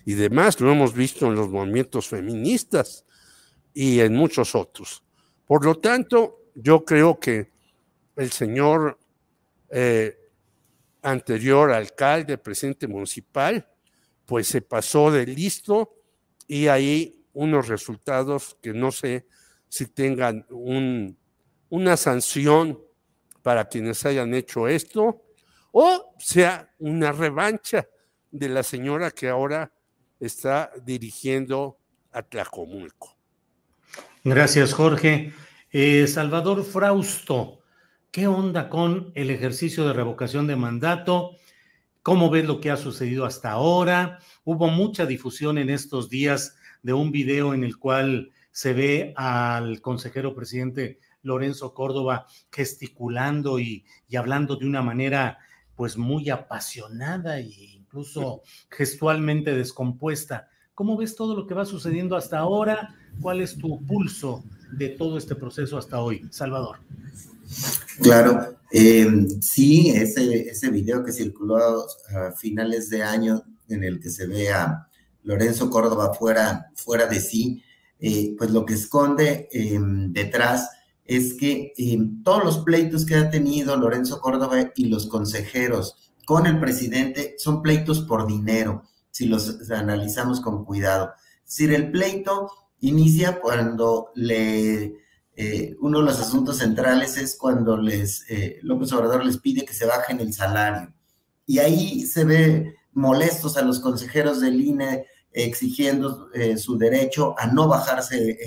y 0.04 0.14
demás. 0.14 0.60
Lo 0.60 0.72
hemos 0.72 0.94
visto 0.94 1.26
en 1.26 1.34
los 1.34 1.48
movimientos 1.48 2.08
feministas 2.08 3.05
y 3.76 4.00
en 4.00 4.14
muchos 4.14 4.54
otros. 4.54 5.04
Por 5.46 5.62
lo 5.62 5.74
tanto, 5.74 6.44
yo 6.54 6.82
creo 6.82 7.20
que 7.20 7.52
el 8.16 8.32
señor 8.32 8.98
eh, 9.68 10.16
anterior 11.02 11.70
alcalde, 11.70 12.38
presidente 12.38 12.86
municipal, 12.88 13.68
pues 14.24 14.48
se 14.48 14.62
pasó 14.62 15.10
de 15.10 15.26
listo 15.26 15.94
y 16.48 16.68
hay 16.68 17.22
unos 17.34 17.68
resultados 17.68 18.56
que 18.62 18.72
no 18.72 18.90
sé 18.90 19.26
si 19.68 19.88
tengan 19.88 20.46
un, 20.48 21.18
una 21.68 21.98
sanción 21.98 22.82
para 23.42 23.68
quienes 23.68 24.06
hayan 24.06 24.32
hecho 24.32 24.68
esto, 24.68 25.22
o 25.70 26.14
sea 26.18 26.72
una 26.78 27.12
revancha 27.12 27.86
de 28.30 28.48
la 28.48 28.62
señora 28.62 29.10
que 29.10 29.28
ahora 29.28 29.70
está 30.18 30.72
dirigiendo 30.82 31.76
a 32.10 32.22
Tlacomulco. 32.22 33.15
Gracias, 34.28 34.72
Jorge. 34.72 35.32
Eh, 35.70 36.04
Salvador 36.08 36.64
Frausto, 36.64 37.60
¿qué 38.10 38.26
onda 38.26 38.68
con 38.68 39.12
el 39.14 39.30
ejercicio 39.30 39.86
de 39.86 39.92
revocación 39.92 40.48
de 40.48 40.56
mandato? 40.56 41.36
¿Cómo 42.02 42.28
ves 42.28 42.44
lo 42.44 42.60
que 42.60 42.72
ha 42.72 42.76
sucedido 42.76 43.24
hasta 43.24 43.52
ahora? 43.52 44.18
Hubo 44.42 44.66
mucha 44.66 45.06
difusión 45.06 45.58
en 45.58 45.70
estos 45.70 46.10
días 46.10 46.56
de 46.82 46.92
un 46.92 47.12
video 47.12 47.54
en 47.54 47.62
el 47.62 47.78
cual 47.78 48.32
se 48.50 48.72
ve 48.72 49.14
al 49.14 49.80
consejero 49.80 50.34
presidente 50.34 50.98
Lorenzo 51.22 51.72
Córdoba 51.72 52.26
gesticulando 52.50 53.60
y, 53.60 53.84
hablando 54.18 54.56
de 54.56 54.66
una 54.66 54.82
manera 54.82 55.38
pues 55.76 55.96
muy 55.96 56.30
apasionada 56.30 57.38
e 57.38 57.46
incluso 57.76 58.42
gestualmente 58.72 59.54
descompuesta. 59.54 60.48
¿Cómo 60.76 60.98
ves 60.98 61.16
todo 61.16 61.34
lo 61.34 61.46
que 61.46 61.54
va 61.54 61.64
sucediendo 61.64 62.16
hasta 62.16 62.38
ahora? 62.38 62.94
¿Cuál 63.22 63.40
es 63.40 63.56
tu 63.56 63.82
pulso 63.86 64.44
de 64.72 64.90
todo 64.90 65.16
este 65.16 65.34
proceso 65.34 65.78
hasta 65.78 66.02
hoy, 66.02 66.28
Salvador? 66.30 66.80
Claro, 68.02 68.58
em, 68.70 69.26
sí, 69.40 69.88
ese, 69.88 70.50
ese 70.50 70.68
video 70.68 71.02
que 71.02 71.12
circuló 71.12 71.56
a 72.14 72.32
finales 72.32 72.90
de 72.90 73.02
año 73.02 73.42
en 73.70 73.84
el 73.84 73.98
que 74.00 74.10
se 74.10 74.26
ve 74.26 74.50
a 74.52 74.86
Lorenzo 75.22 75.70
Córdoba 75.70 76.12
fuera, 76.12 76.70
fuera 76.74 77.06
de 77.06 77.20
sí, 77.20 77.62
eh, 77.98 78.34
pues 78.36 78.50
lo 78.50 78.66
que 78.66 78.74
esconde 78.74 79.48
em, 79.52 80.12
detrás 80.12 80.68
es 81.06 81.32
que 81.32 81.72
eh, 81.74 81.98
todos 82.22 82.44
los 82.44 82.58
pleitos 82.58 83.06
que 83.06 83.14
ha 83.14 83.30
tenido 83.30 83.78
Lorenzo 83.78 84.20
Córdoba 84.20 84.72
y 84.76 84.84
los 84.90 85.06
consejeros 85.06 86.12
con 86.26 86.44
el 86.44 86.60
presidente 86.60 87.34
son 87.38 87.62
pleitos 87.62 88.00
por 88.02 88.26
dinero, 88.26 88.82
si 89.16 89.26
los 89.26 89.70
analizamos 89.70 90.40
con 90.40 90.64
cuidado. 90.64 91.12
Es 91.44 91.56
decir, 91.56 91.72
el 91.72 91.90
pleito 91.90 92.50
inicia 92.80 93.40
cuando 93.40 94.10
le, 94.14 94.96
eh, 95.34 95.76
uno 95.80 96.00
de 96.00 96.04
los 96.04 96.20
asuntos 96.20 96.58
centrales 96.58 97.16
es 97.16 97.36
cuando 97.36 97.76
les, 97.76 98.28
eh, 98.28 98.58
López 98.62 98.92
Obrador 98.92 99.24
les 99.24 99.38
pide 99.38 99.64
que 99.64 99.72
se 99.72 99.86
bajen 99.86 100.20
el 100.20 100.32
salario. 100.34 100.92
Y 101.46 101.60
ahí 101.60 102.02
se 102.02 102.24
ve 102.24 102.74
molestos 102.92 103.56
a 103.56 103.62
los 103.62 103.80
consejeros 103.80 104.40
del 104.40 104.60
INE 104.60 105.06
exigiendo 105.32 106.30
su 106.56 106.78
derecho 106.78 107.34
a 107.38 107.46
no 107.46 107.68
bajarse 107.68 108.38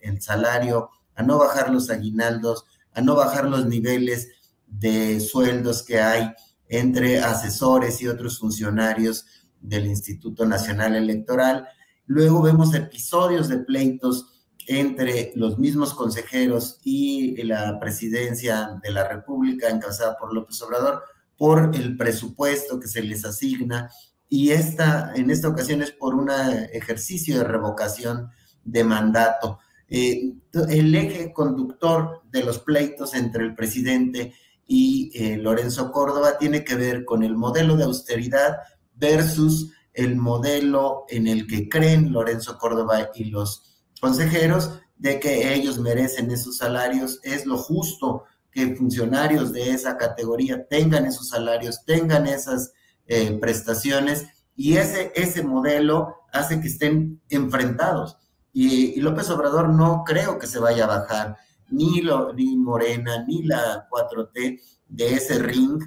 el 0.00 0.22
salario 0.22 0.90
a 1.18 1.22
no 1.24 1.36
bajar 1.36 1.70
los 1.70 1.90
aguinaldos, 1.90 2.64
a 2.94 3.00
no 3.00 3.16
bajar 3.16 3.44
los 3.44 3.66
niveles 3.66 4.28
de 4.68 5.18
sueldos 5.20 5.82
que 5.82 6.00
hay 6.00 6.32
entre 6.68 7.18
asesores 7.18 8.00
y 8.00 8.06
otros 8.06 8.38
funcionarios 8.38 9.26
del 9.60 9.86
Instituto 9.86 10.46
Nacional 10.46 10.96
Electoral. 10.96 11.68
Luego 12.06 12.42
vemos 12.42 12.74
episodios 12.74 13.48
de 13.48 13.58
pleitos 13.58 14.48
entre 14.66 15.32
los 15.34 15.58
mismos 15.58 15.94
consejeros 15.94 16.78
y 16.84 17.42
la 17.42 17.78
presidencia 17.80 18.78
de 18.82 18.90
la 18.90 19.08
República, 19.08 19.70
encabezada 19.70 20.16
por 20.18 20.34
López 20.34 20.60
Obrador, 20.62 21.02
por 21.36 21.70
el 21.74 21.96
presupuesto 21.96 22.78
que 22.78 22.88
se 22.88 23.02
les 23.02 23.24
asigna. 23.24 23.90
Y 24.28 24.50
esta, 24.50 25.12
en 25.14 25.30
esta 25.30 25.48
ocasión 25.48 25.82
es 25.82 25.92
por 25.92 26.14
un 26.14 26.30
ejercicio 26.30 27.38
de 27.38 27.44
revocación 27.44 28.28
de 28.62 28.84
mandato. 28.84 29.58
Eh, 29.88 30.34
el 30.68 30.94
eje 30.94 31.32
conductor 31.32 32.22
de 32.30 32.44
los 32.44 32.58
pleitos 32.58 33.14
entre 33.14 33.44
el 33.44 33.54
presidente 33.54 34.34
y 34.66 35.10
eh, 35.14 35.38
Lorenzo 35.38 35.90
Córdoba 35.90 36.36
tiene 36.38 36.62
que 36.62 36.74
ver 36.74 37.06
con 37.06 37.22
el 37.22 37.34
modelo 37.34 37.74
de 37.76 37.84
austeridad 37.84 38.58
versus 38.98 39.72
el 39.92 40.16
modelo 40.16 41.04
en 41.08 41.26
el 41.26 41.46
que 41.46 41.68
creen 41.68 42.12
Lorenzo 42.12 42.58
Córdoba 42.58 43.10
y 43.14 43.24
los 43.24 43.82
consejeros 44.00 44.80
de 44.96 45.18
que 45.18 45.54
ellos 45.54 45.78
merecen 45.78 46.30
esos 46.30 46.58
salarios. 46.58 47.20
Es 47.22 47.46
lo 47.46 47.56
justo 47.56 48.24
que 48.50 48.76
funcionarios 48.76 49.52
de 49.52 49.70
esa 49.70 49.96
categoría 49.96 50.66
tengan 50.68 51.06
esos 51.06 51.28
salarios, 51.28 51.84
tengan 51.84 52.26
esas 52.26 52.72
eh, 53.06 53.38
prestaciones 53.40 54.26
y 54.54 54.76
ese, 54.76 55.12
ese 55.14 55.42
modelo 55.42 56.16
hace 56.32 56.60
que 56.60 56.68
estén 56.68 57.20
enfrentados. 57.28 58.16
Y, 58.52 59.00
López 59.00 59.30
Obrador 59.30 59.68
no 59.68 60.02
creo 60.04 60.38
que 60.38 60.46
se 60.46 60.58
vaya 60.58 60.84
a 60.84 60.98
bajar 60.98 61.36
ni, 61.70 62.00
lo, 62.00 62.32
ni 62.32 62.56
Morena 62.56 63.24
ni 63.26 63.44
la 63.44 63.86
4T 63.88 64.60
de 64.88 65.14
ese 65.14 65.38
ring 65.38 65.80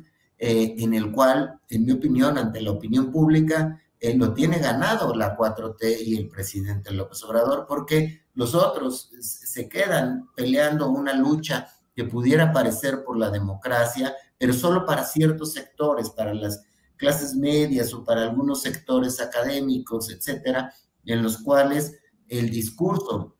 eh, 0.44 0.74
en 0.80 0.96
el 0.96 1.12
cual, 1.12 1.60
en 1.70 1.86
mi 1.86 1.92
opinión, 1.92 2.36
ante 2.36 2.62
la 2.62 2.72
opinión 2.72 3.12
pública, 3.12 3.80
eh, 4.00 4.18
lo 4.18 4.34
tiene 4.34 4.58
ganado 4.58 5.14
la 5.14 5.38
4T 5.38 6.02
y 6.04 6.18
el 6.18 6.28
presidente 6.28 6.92
López 6.92 7.24
Obrador, 7.24 7.68
porque 7.68 8.24
los 8.34 8.56
otros 8.56 9.12
se 9.20 9.70
quedan 9.70 10.32
peleando 10.36 10.90
una 10.90 11.14
lucha 11.14 11.68
que 11.96 12.06
pudiera 12.06 12.52
parecer 12.52 13.04
por 13.04 13.20
la 13.20 13.30
democracia, 13.30 14.16
pero 14.36 14.52
solo 14.52 14.84
para 14.84 15.04
ciertos 15.04 15.54
sectores, 15.54 16.10
para 16.10 16.34
las 16.34 16.64
clases 16.98 17.36
medias 17.36 17.94
o 17.94 18.04
para 18.04 18.24
algunos 18.24 18.64
sectores 18.64 19.22
académicos, 19.22 20.10
etcétera, 20.10 20.74
en 21.06 21.22
los 21.22 21.38
cuales 21.38 22.00
el 22.28 22.50
discurso 22.50 23.38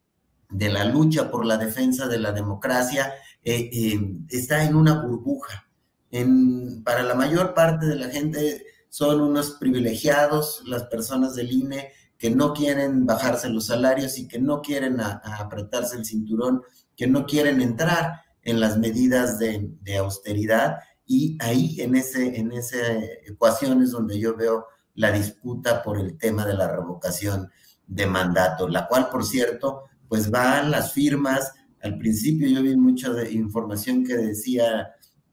de 0.52 0.70
la 0.70 0.86
lucha 0.86 1.32
por 1.32 1.48
la 1.48 1.58
defensa 1.58 2.08
de 2.08 2.20
la 2.20 2.32
democracia 2.32 3.12
eh, 3.44 3.72
eh, 3.74 4.18
está 4.30 4.64
en 4.64 4.76
una 4.76 5.02
burbuja. 5.02 5.68
En, 6.12 6.84
para 6.84 7.04
la 7.04 7.16
mayor 7.16 7.54
parte 7.54 7.86
de 7.86 7.96
la 7.96 8.10
gente 8.10 8.66
son 8.90 9.22
unos 9.22 9.52
privilegiados, 9.52 10.64
las 10.66 10.84
personas 10.84 11.34
del 11.36 11.52
INE 11.52 11.92
que 12.22 12.30
no 12.30 12.54
quieren 12.54 13.08
bajarse 13.08 13.50
los 13.50 13.66
salarios 13.66 14.20
y 14.20 14.28
que 14.28 14.38
no 14.38 14.62
quieren 14.62 15.00
apretarse 15.00 15.98
el 15.98 16.06
cinturón, 16.06 16.62
que 16.96 17.08
no 17.08 17.26
quieren 17.26 17.62
entrar 17.62 18.22
en 18.44 18.60
las 18.60 18.78
medidas 18.78 19.40
de, 19.40 19.98
austeridad. 19.98 20.78
Y 21.04 21.36
ahí 21.42 21.82
en, 21.82 21.96
ese, 21.96 22.38
en 22.38 22.52
esa 22.52 22.78
ecuación 23.26 23.82
es 23.82 23.90
donde 23.90 24.20
yo 24.20 24.36
veo 24.36 24.68
la 24.94 25.12
disputa 25.12 25.82
por 25.82 26.00
el 26.00 26.16
tema 26.18 26.46
de 26.46 26.54
la 26.54 26.68
revocación 26.68 27.50
de 27.88 28.06
mandato, 28.06 28.68
la 28.68 28.88
cual, 28.88 29.10
por 29.10 29.26
cierto, 29.26 29.86
pues 30.08 30.30
van 30.30 30.70
las 30.70 30.94
firmas. 30.94 31.54
Al 31.82 31.98
principio 31.98 32.48
yo 32.48 32.62
vi 32.62 32.76
mucha 32.76 33.10
información 33.32 34.06
que 34.06 34.16
decía 34.16 34.92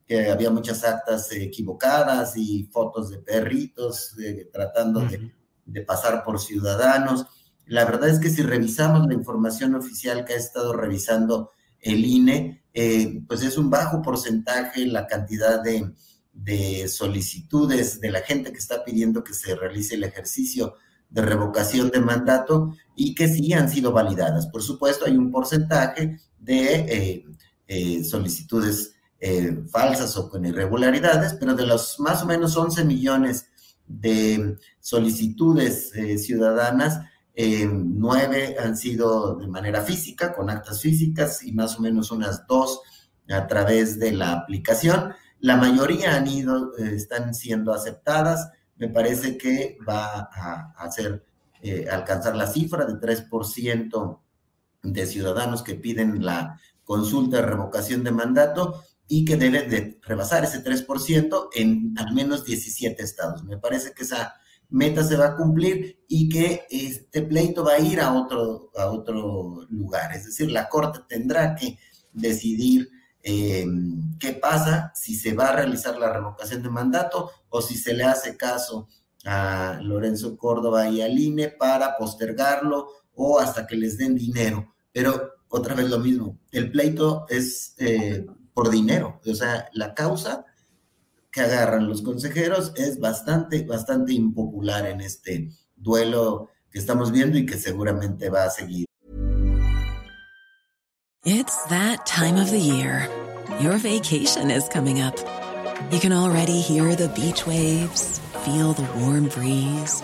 que 0.08 0.30
había 0.30 0.50
muchas 0.50 0.84
actas 0.84 1.30
equivocadas 1.32 2.34
y 2.34 2.64
fotos 2.72 3.10
de 3.10 3.18
perritos 3.18 4.16
eh, 4.18 4.48
tratando 4.50 5.00
de, 5.00 5.82
pasar 5.82 6.24
por 6.24 6.40
ciudadanos. 6.40 7.26
La 7.66 7.84
verdad 7.84 8.08
es 8.08 8.18
que 8.18 8.30
si 8.30 8.40
revisamos 8.40 9.06
la 9.06 9.12
información 9.12 9.74
oficial 9.74 10.24
que 10.24 10.32
ha 10.32 10.38
estado 10.38 10.72
revisando 10.72 11.50
el 11.78 12.06
INE, 12.06 12.64
eh, 12.72 13.20
pues 13.28 13.42
es 13.42 13.58
un 13.58 13.68
bajo 13.68 14.00
porcentaje 14.00 14.86
la 14.86 15.06
cantidad 15.06 15.62
de, 15.62 15.92
de 16.32 16.88
solicitudes 16.88 18.00
de 18.00 18.10
la 18.10 18.22
gente 18.22 18.50
que 18.50 18.58
está 18.58 18.82
pidiendo 18.82 19.22
que 19.22 19.34
se 19.34 19.54
realice 19.54 19.96
el 19.96 20.04
ejercicio 20.04 20.76
de 21.10 21.20
revocación 21.20 21.90
de 21.90 22.00
mandato 22.00 22.74
y 22.96 23.14
que 23.14 23.28
sí 23.28 23.52
han 23.52 23.68
sido 23.68 23.92
validadas. 23.92 24.46
Por 24.46 24.62
supuesto, 24.62 25.04
hay 25.04 25.18
un 25.18 25.30
porcentaje 25.30 26.18
de 26.38 27.24
eh, 27.66 28.04
solicitudes 28.04 28.94
eh, 29.20 29.64
falsas 29.68 30.16
o 30.16 30.30
con 30.30 30.46
irregularidades, 30.46 31.34
pero 31.34 31.56
de 31.56 31.66
los 31.66 31.98
más 31.98 32.22
o 32.22 32.26
menos 32.26 32.56
11 32.56 32.84
millones 32.84 33.48
de 33.88 34.56
solicitudes 34.78 35.92
eh, 35.96 36.18
ciudadanas, 36.18 37.00
eh, 37.34 37.68
nueve 37.68 38.54
han 38.62 38.76
sido 38.76 39.34
de 39.34 39.48
manera 39.48 39.82
física, 39.82 40.32
con 40.32 40.50
actas 40.50 40.80
físicas, 40.80 41.42
y 41.42 41.50
más 41.50 41.76
o 41.78 41.82
menos 41.82 42.12
unas 42.12 42.46
dos 42.46 42.80
a 43.28 43.46
través 43.48 43.98
de 43.98 44.12
la 44.12 44.32
aplicación. 44.34 45.12
La 45.40 45.56
mayoría 45.56 46.14
han 46.14 46.28
ido, 46.28 46.76
están 46.76 47.34
siendo 47.34 47.72
aceptadas. 47.72 48.50
Me 48.76 48.88
parece 48.88 49.36
que 49.36 49.78
va 49.88 50.28
a 50.32 50.74
hacer 50.78 51.24
alcanzar 51.90 52.36
la 52.36 52.46
cifra 52.46 52.84
de 52.84 52.94
3% 52.94 54.20
de 54.82 55.06
ciudadanos 55.06 55.62
que 55.62 55.74
piden 55.74 56.24
la 56.24 56.60
consulta 56.84 57.38
de 57.38 57.42
revocación 57.42 58.04
de 58.04 58.12
mandato 58.12 58.84
y 59.08 59.24
que 59.24 59.36
debe 59.36 59.62
de 59.62 59.98
rebasar 60.02 60.44
ese 60.44 60.62
3% 60.62 61.48
en 61.54 61.94
al 61.96 62.12
menos 62.12 62.44
17 62.44 63.02
estados. 63.02 63.42
Me 63.42 63.56
parece 63.56 63.92
que 63.92 64.04
esa 64.04 64.34
meta 64.68 65.02
se 65.02 65.16
va 65.16 65.28
a 65.28 65.36
cumplir 65.36 66.04
y 66.06 66.28
que 66.28 66.66
este 66.70 67.22
pleito 67.22 67.64
va 67.64 67.74
a 67.74 67.80
ir 67.80 68.00
a 68.00 68.12
otro, 68.12 68.70
a 68.76 68.90
otro 68.90 69.66
lugar. 69.70 70.14
Es 70.14 70.26
decir, 70.26 70.50
la 70.50 70.68
Corte 70.68 71.00
tendrá 71.08 71.54
que 71.54 71.78
decidir 72.12 72.90
em, 73.22 74.18
qué 74.18 74.34
pasa, 74.34 74.92
si 74.94 75.14
se 75.14 75.32
va 75.34 75.48
a 75.48 75.56
realizar 75.56 75.98
la 75.98 76.12
revocación 76.12 76.62
de 76.62 76.70
mandato 76.70 77.30
o 77.48 77.62
si 77.62 77.76
se 77.76 77.94
le 77.94 78.04
hace 78.04 78.36
caso 78.36 78.88
a 79.24 79.80
Lorenzo 79.82 80.36
Córdoba 80.36 80.88
y 80.88 81.00
al 81.00 81.18
INE 81.18 81.48
para 81.48 81.96
postergarlo 81.96 82.88
o 83.14 83.38
hasta 83.38 83.66
que 83.66 83.76
les 83.76 83.96
den 83.96 84.14
dinero. 84.14 84.74
Pero 84.92 85.32
otra 85.48 85.74
vez 85.74 85.88
lo 85.88 85.98
mismo, 85.98 86.38
el 86.50 86.70
pleito 86.70 87.24
es 87.28 87.74
eh, 87.78 88.26
por 88.58 88.70
dinero. 88.70 89.20
O 89.24 89.34
sea, 89.36 89.68
la 89.72 89.94
causa 89.94 90.44
que 91.30 91.42
agarran 91.42 91.88
los 91.88 92.02
consejeros 92.02 92.72
es 92.74 92.98
bastante, 92.98 93.62
bastante 93.62 94.12
impopular 94.12 94.84
en 94.84 95.00
este 95.00 95.52
duelo 95.76 96.48
que 96.68 96.80
estamos 96.80 97.12
viendo 97.12 97.38
y 97.38 97.46
que 97.46 97.56
seguramente 97.56 98.28
va 98.30 98.46
a 98.46 98.50
seguir. 98.50 98.84
It's 101.24 101.56
that 101.68 102.04
time 102.04 102.36
of 102.36 102.50
the 102.50 102.58
year. 102.58 103.08
Your 103.60 103.78
vacation 103.78 104.50
is 104.50 104.68
coming 104.68 105.00
up. 105.00 105.14
You 105.92 106.00
can 106.00 106.12
already 106.12 106.60
hear 106.60 106.96
the 106.96 107.08
beach 107.10 107.46
waves, 107.46 108.18
feel 108.44 108.72
the 108.72 108.88
warm 108.98 109.28
breeze, 109.28 110.02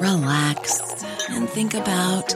relax 0.00 0.80
and 1.28 1.46
think 1.46 1.74
about 1.74 2.34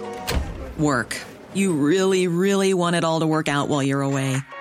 work. 0.79 1.17
You 1.55 1.73
really, 1.73 2.29
really 2.29 2.75
want 2.75 2.95
it 2.95 3.05
all 3.05 3.21
to 3.21 3.27
work 3.27 3.49
out 3.49 3.71
while 3.71 3.83
you're 3.83 4.03
away. 4.03 4.37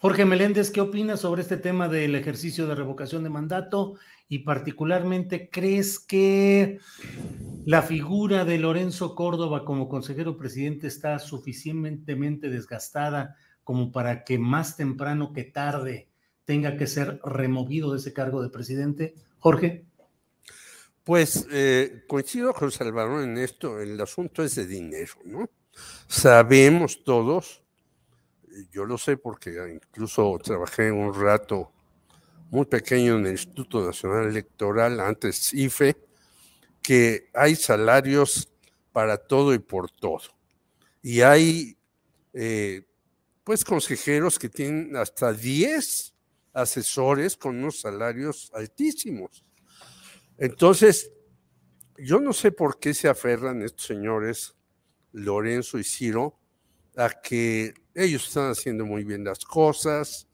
Jorge 0.00 0.24
Meléndez, 0.24 0.70
¿qué 0.70 0.80
opinas 0.80 1.20
sobre 1.20 1.42
este 1.42 1.56
tema 1.56 1.88
del 1.88 2.14
ejercicio 2.14 2.68
de 2.68 2.76
revocación 2.76 3.24
de 3.24 3.30
mandato? 3.30 3.94
Y 4.28 4.40
particularmente, 4.40 5.50
¿crees 5.50 5.98
que 5.98 6.78
la 7.64 7.82
figura 7.82 8.44
de 8.44 8.58
Lorenzo 8.58 9.16
Córdoba 9.16 9.64
como 9.64 9.88
consejero 9.88 10.36
presidente 10.36 10.86
está 10.86 11.18
suficientemente 11.18 12.48
desgastada 12.48 13.36
como 13.64 13.90
para 13.90 14.22
que 14.22 14.38
más 14.38 14.76
temprano 14.76 15.32
que 15.32 15.42
tarde 15.42 16.08
tenga 16.44 16.76
que 16.76 16.86
ser 16.86 17.20
removido 17.24 17.90
de 17.90 17.98
ese 17.98 18.12
cargo 18.12 18.40
de 18.40 18.50
presidente? 18.50 19.16
Jorge. 19.40 19.84
Pues 21.02 21.44
eh, 21.50 22.04
coincido 22.06 22.54
con 22.54 22.70
Salvador 22.70 23.24
en 23.24 23.36
esto, 23.36 23.80
el 23.80 24.00
asunto 24.00 24.44
es 24.44 24.54
de 24.54 24.66
dinero, 24.68 25.14
¿no? 25.24 25.50
Sabemos 26.06 27.02
todos 27.02 27.62
yo 28.70 28.84
lo 28.84 28.98
sé 28.98 29.16
porque 29.16 29.50
incluso 29.72 30.38
trabajé 30.42 30.90
un 30.90 31.14
rato 31.14 31.72
muy 32.50 32.66
pequeño 32.66 33.16
en 33.16 33.26
el 33.26 33.32
Instituto 33.32 33.84
Nacional 33.84 34.26
Electoral, 34.26 35.00
antes 35.00 35.52
IFE, 35.52 35.96
que 36.82 37.30
hay 37.34 37.56
salarios 37.56 38.48
para 38.92 39.18
todo 39.18 39.52
y 39.52 39.58
por 39.58 39.90
todo. 39.90 40.22
Y 41.02 41.20
hay, 41.20 41.76
eh, 42.32 42.82
pues, 43.44 43.64
consejeros 43.64 44.38
que 44.38 44.48
tienen 44.48 44.96
hasta 44.96 45.32
10 45.32 46.14
asesores 46.52 47.36
con 47.36 47.58
unos 47.58 47.80
salarios 47.80 48.50
altísimos. 48.54 49.44
Entonces, 50.38 51.12
yo 51.98 52.20
no 52.20 52.32
sé 52.32 52.52
por 52.52 52.78
qué 52.78 52.94
se 52.94 53.08
aferran 53.08 53.62
estos 53.62 53.86
señores, 53.86 54.54
Lorenzo 55.12 55.78
y 55.78 55.84
Ciro, 55.84 56.38
a 56.96 57.10
que 57.10 57.74
ellos 57.98 58.28
están 58.28 58.50
haciendo 58.50 58.86
muy 58.86 59.02
bien 59.02 59.24
las 59.24 59.40
cosas, 59.44 60.28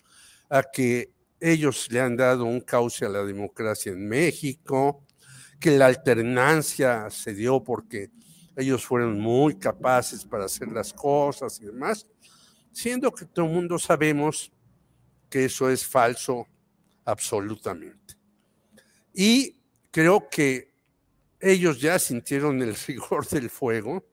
a 0.50 0.62
que 0.62 1.10
ellos 1.40 1.88
le 1.90 2.00
han 2.00 2.16
dado 2.16 2.44
un 2.44 2.60
cauce 2.60 3.06
a 3.06 3.08
la 3.08 3.24
democracia 3.24 3.92
en 3.92 4.06
México, 4.06 5.02
que 5.58 5.70
la 5.70 5.86
alternancia 5.86 7.08
se 7.10 7.32
dio 7.32 7.64
porque 7.64 8.10
ellos 8.54 8.84
fueron 8.84 9.18
muy 9.18 9.56
capaces 9.56 10.24
para 10.24 10.44
hacer 10.44 10.68
las 10.68 10.92
cosas 10.92 11.58
y 11.60 11.64
demás, 11.64 12.06
siendo 12.70 13.10
que 13.12 13.24
todo 13.24 13.46
el 13.46 13.52
mundo 13.52 13.78
sabemos 13.78 14.52
que 15.30 15.46
eso 15.46 15.70
es 15.70 15.86
falso 15.86 16.46
absolutamente. 17.04 18.14
Y 19.14 19.56
creo 19.90 20.28
que 20.28 20.72
ellos 21.40 21.80
ya 21.80 21.98
sintieron 21.98 22.60
el 22.62 22.74
rigor 22.86 23.26
del 23.26 23.48
fuego 23.48 24.04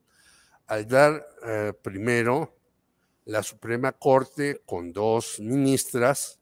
al 0.67 0.87
dar 0.87 1.27
eh, 1.45 1.73
primero 1.81 2.60
la 3.31 3.43
Suprema 3.43 3.93
Corte 3.93 4.61
con 4.65 4.91
dos 4.91 5.39
ministras 5.39 6.39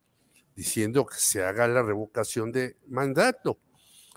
diciendo 0.56 1.06
que 1.06 1.17
se 1.17 1.43
haga 1.43 1.67
la 1.67 1.84
revocación 1.84 2.52
de 2.52 2.78
mandato. 2.88 3.60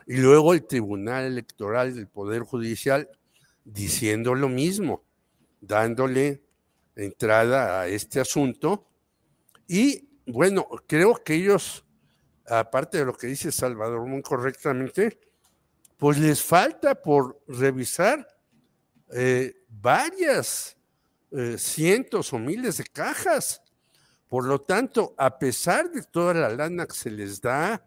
Y 0.06 0.16
luego 0.16 0.54
el 0.54 0.66
Tribunal 0.66 1.24
Electoral 1.24 1.94
del 1.94 2.08
Poder 2.08 2.42
Judicial 2.42 3.10
diciendo 3.62 4.34
lo 4.34 4.48
mismo, 4.48 5.04
dándole 5.60 6.42
entrada 6.96 7.82
a 7.82 7.88
este 7.88 8.20
asunto. 8.20 8.88
Y 9.68 10.08
bueno, 10.26 10.66
creo 10.86 11.22
que 11.22 11.34
ellos, 11.34 11.84
aparte 12.46 12.98
de 12.98 13.04
lo 13.04 13.12
que 13.12 13.26
dice 13.26 13.52
Salvador 13.52 14.06
muy 14.06 14.22
correctamente, 14.22 15.20
pues 15.98 16.18
les 16.18 16.42
falta 16.42 16.94
por 16.94 17.38
revisar 17.46 18.26
eh, 19.12 19.54
varias 19.68 20.76
eh, 21.32 21.56
cientos 21.58 22.32
o 22.32 22.38
miles 22.38 22.76
de 22.76 22.84
cajas. 22.84 23.62
Por 24.28 24.44
lo 24.44 24.60
tanto, 24.60 25.14
a 25.18 25.38
pesar 25.38 25.90
de 25.90 26.02
toda 26.02 26.34
la 26.34 26.48
lana 26.48 26.86
que 26.86 26.94
se 26.94 27.10
les 27.10 27.40
da 27.40 27.86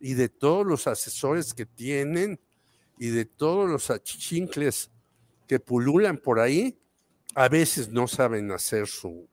y 0.00 0.14
de 0.14 0.28
todos 0.28 0.66
los 0.66 0.86
asesores 0.86 1.54
que 1.54 1.66
tienen 1.66 2.40
y 2.98 3.08
de 3.08 3.24
todos 3.24 3.68
los 3.68 3.90
achichincles 3.90 4.90
que 5.46 5.60
pululan 5.60 6.18
por 6.18 6.40
ahí, 6.40 6.78
a 7.34 7.48
veces 7.48 7.88
no 7.88 8.08
saben 8.08 8.50
hacer 8.52 8.86
su 8.86 9.28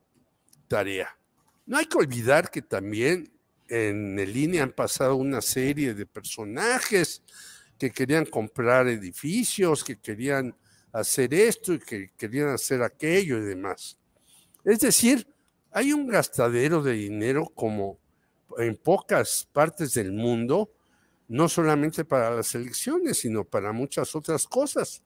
tarea. 0.68 1.18
No 1.66 1.78
hay 1.78 1.86
que 1.86 1.98
olvidar 1.98 2.52
que 2.52 2.62
también 2.62 3.32
en 3.68 4.20
el 4.20 4.36
INE 4.36 4.62
han 4.62 4.72
pasado 4.72 5.16
una 5.16 5.42
serie 5.42 5.94
de 5.94 6.06
personajes 6.06 7.24
que 7.78 7.92
querían 7.92 8.26
comprar 8.26 8.88
edificios, 8.88 9.84
que 9.84 9.98
querían 9.98 10.56
hacer 10.96 11.34
esto 11.34 11.74
y 11.74 11.80
que 11.80 12.12
querían 12.18 12.50
hacer 12.50 12.82
aquello 12.82 13.38
y 13.38 13.42
demás. 13.42 13.98
Es 14.64 14.80
decir, 14.80 15.28
hay 15.72 15.92
un 15.92 16.08
gastadero 16.08 16.82
de 16.82 16.94
dinero 16.94 17.52
como 17.54 18.00
en 18.58 18.78
pocas 18.78 19.48
partes 19.52 19.94
del 19.94 20.14
mundo, 20.14 20.72
no 21.28 21.50
solamente 21.50 22.06
para 22.06 22.32
las 22.32 22.56
elecciones, 22.56 23.20
sino 23.20 23.44
para 23.44 23.74
muchas 23.74 24.16
otras 24.16 24.48
cosas. 24.48 25.04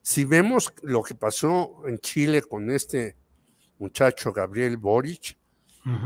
Si 0.00 0.24
vemos 0.24 0.72
lo 0.82 1.02
que 1.02 1.14
pasó 1.14 1.82
en 1.86 1.98
Chile 1.98 2.40
con 2.40 2.70
este 2.70 3.16
muchacho 3.78 4.32
Gabriel 4.32 4.78
Boric, 4.78 5.36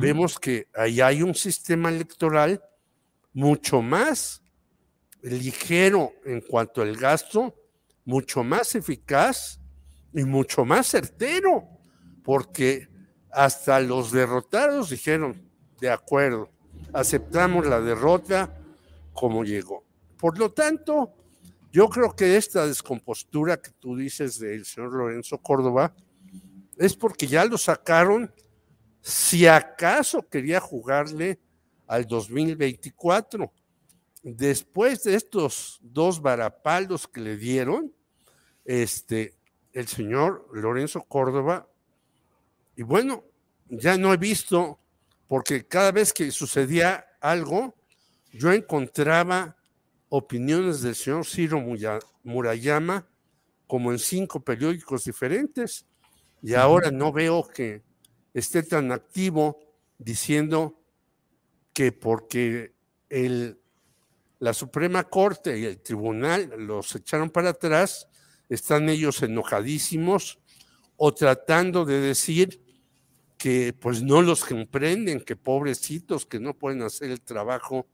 vemos 0.00 0.40
que 0.40 0.66
ahí 0.74 1.00
hay 1.00 1.22
un 1.22 1.36
sistema 1.36 1.88
electoral 1.88 2.60
mucho 3.32 3.80
más 3.80 4.42
ligero 5.22 6.12
en 6.24 6.40
cuanto 6.40 6.82
al 6.82 6.96
gasto, 6.96 7.54
mucho 8.08 8.42
más 8.42 8.74
eficaz 8.74 9.60
y 10.14 10.24
mucho 10.24 10.64
más 10.64 10.86
certero, 10.86 11.68
porque 12.24 12.88
hasta 13.30 13.78
los 13.80 14.12
derrotados 14.12 14.88
dijeron, 14.88 15.46
de 15.78 15.90
acuerdo, 15.90 16.48
aceptamos 16.94 17.66
la 17.66 17.82
derrota 17.82 18.58
como 19.12 19.44
llegó. 19.44 19.84
Por 20.16 20.38
lo 20.38 20.50
tanto, 20.50 21.12
yo 21.70 21.90
creo 21.90 22.16
que 22.16 22.38
esta 22.38 22.66
descompostura 22.66 23.60
que 23.60 23.72
tú 23.72 23.94
dices 23.94 24.38
del 24.38 24.64
señor 24.64 24.94
Lorenzo 24.94 25.36
Córdoba 25.36 25.94
es 26.78 26.96
porque 26.96 27.26
ya 27.26 27.44
lo 27.44 27.58
sacaron, 27.58 28.32
si 29.02 29.46
acaso 29.46 30.26
quería 30.26 30.60
jugarle 30.60 31.38
al 31.86 32.06
2024 32.06 33.52
después 34.22 35.02
de 35.02 35.14
estos 35.14 35.78
dos 35.82 36.22
varapaldos 36.22 37.06
que 37.06 37.20
le 37.20 37.36
dieron, 37.36 37.92
este, 38.68 39.34
el 39.72 39.88
señor 39.88 40.46
Lorenzo 40.52 41.02
Córdoba, 41.04 41.66
y 42.76 42.82
bueno, 42.82 43.24
ya 43.70 43.96
no 43.96 44.12
he 44.12 44.18
visto, 44.18 44.78
porque 45.26 45.66
cada 45.66 45.90
vez 45.90 46.12
que 46.12 46.30
sucedía 46.30 47.06
algo, 47.22 47.74
yo 48.30 48.52
encontraba 48.52 49.56
opiniones 50.10 50.82
del 50.82 50.94
señor 50.94 51.24
Ciro 51.24 51.64
Murayama 52.22 53.08
como 53.66 53.90
en 53.90 53.98
cinco 53.98 54.40
periódicos 54.40 55.04
diferentes, 55.04 55.86
y 56.42 56.52
ahora 56.52 56.90
no 56.90 57.10
veo 57.10 57.48
que 57.48 57.82
esté 58.34 58.62
tan 58.62 58.92
activo 58.92 59.58
diciendo 59.98 60.78
que 61.72 61.90
porque 61.90 62.74
el 63.08 63.58
la 64.40 64.54
Suprema 64.54 65.04
Corte 65.04 65.58
y 65.58 65.64
el 65.64 65.80
tribunal 65.80 66.52
los 66.58 66.94
echaron 66.94 67.30
para 67.30 67.50
atrás, 67.50 68.08
están 68.48 68.88
ellos 68.88 69.22
enojadísimos 69.22 70.38
o 70.96 71.14
tratando 71.14 71.84
de 71.84 72.00
decir 72.00 72.60
que 73.36 73.72
pues 73.72 74.02
no 74.02 74.20
los 74.20 74.44
comprenden, 74.44 75.20
que 75.20 75.36
pobrecitos, 75.36 76.26
que 76.26 76.40
no 76.40 76.54
pueden 76.54 76.82
hacer 76.82 77.10
el 77.10 77.20
trabajo 77.20 77.86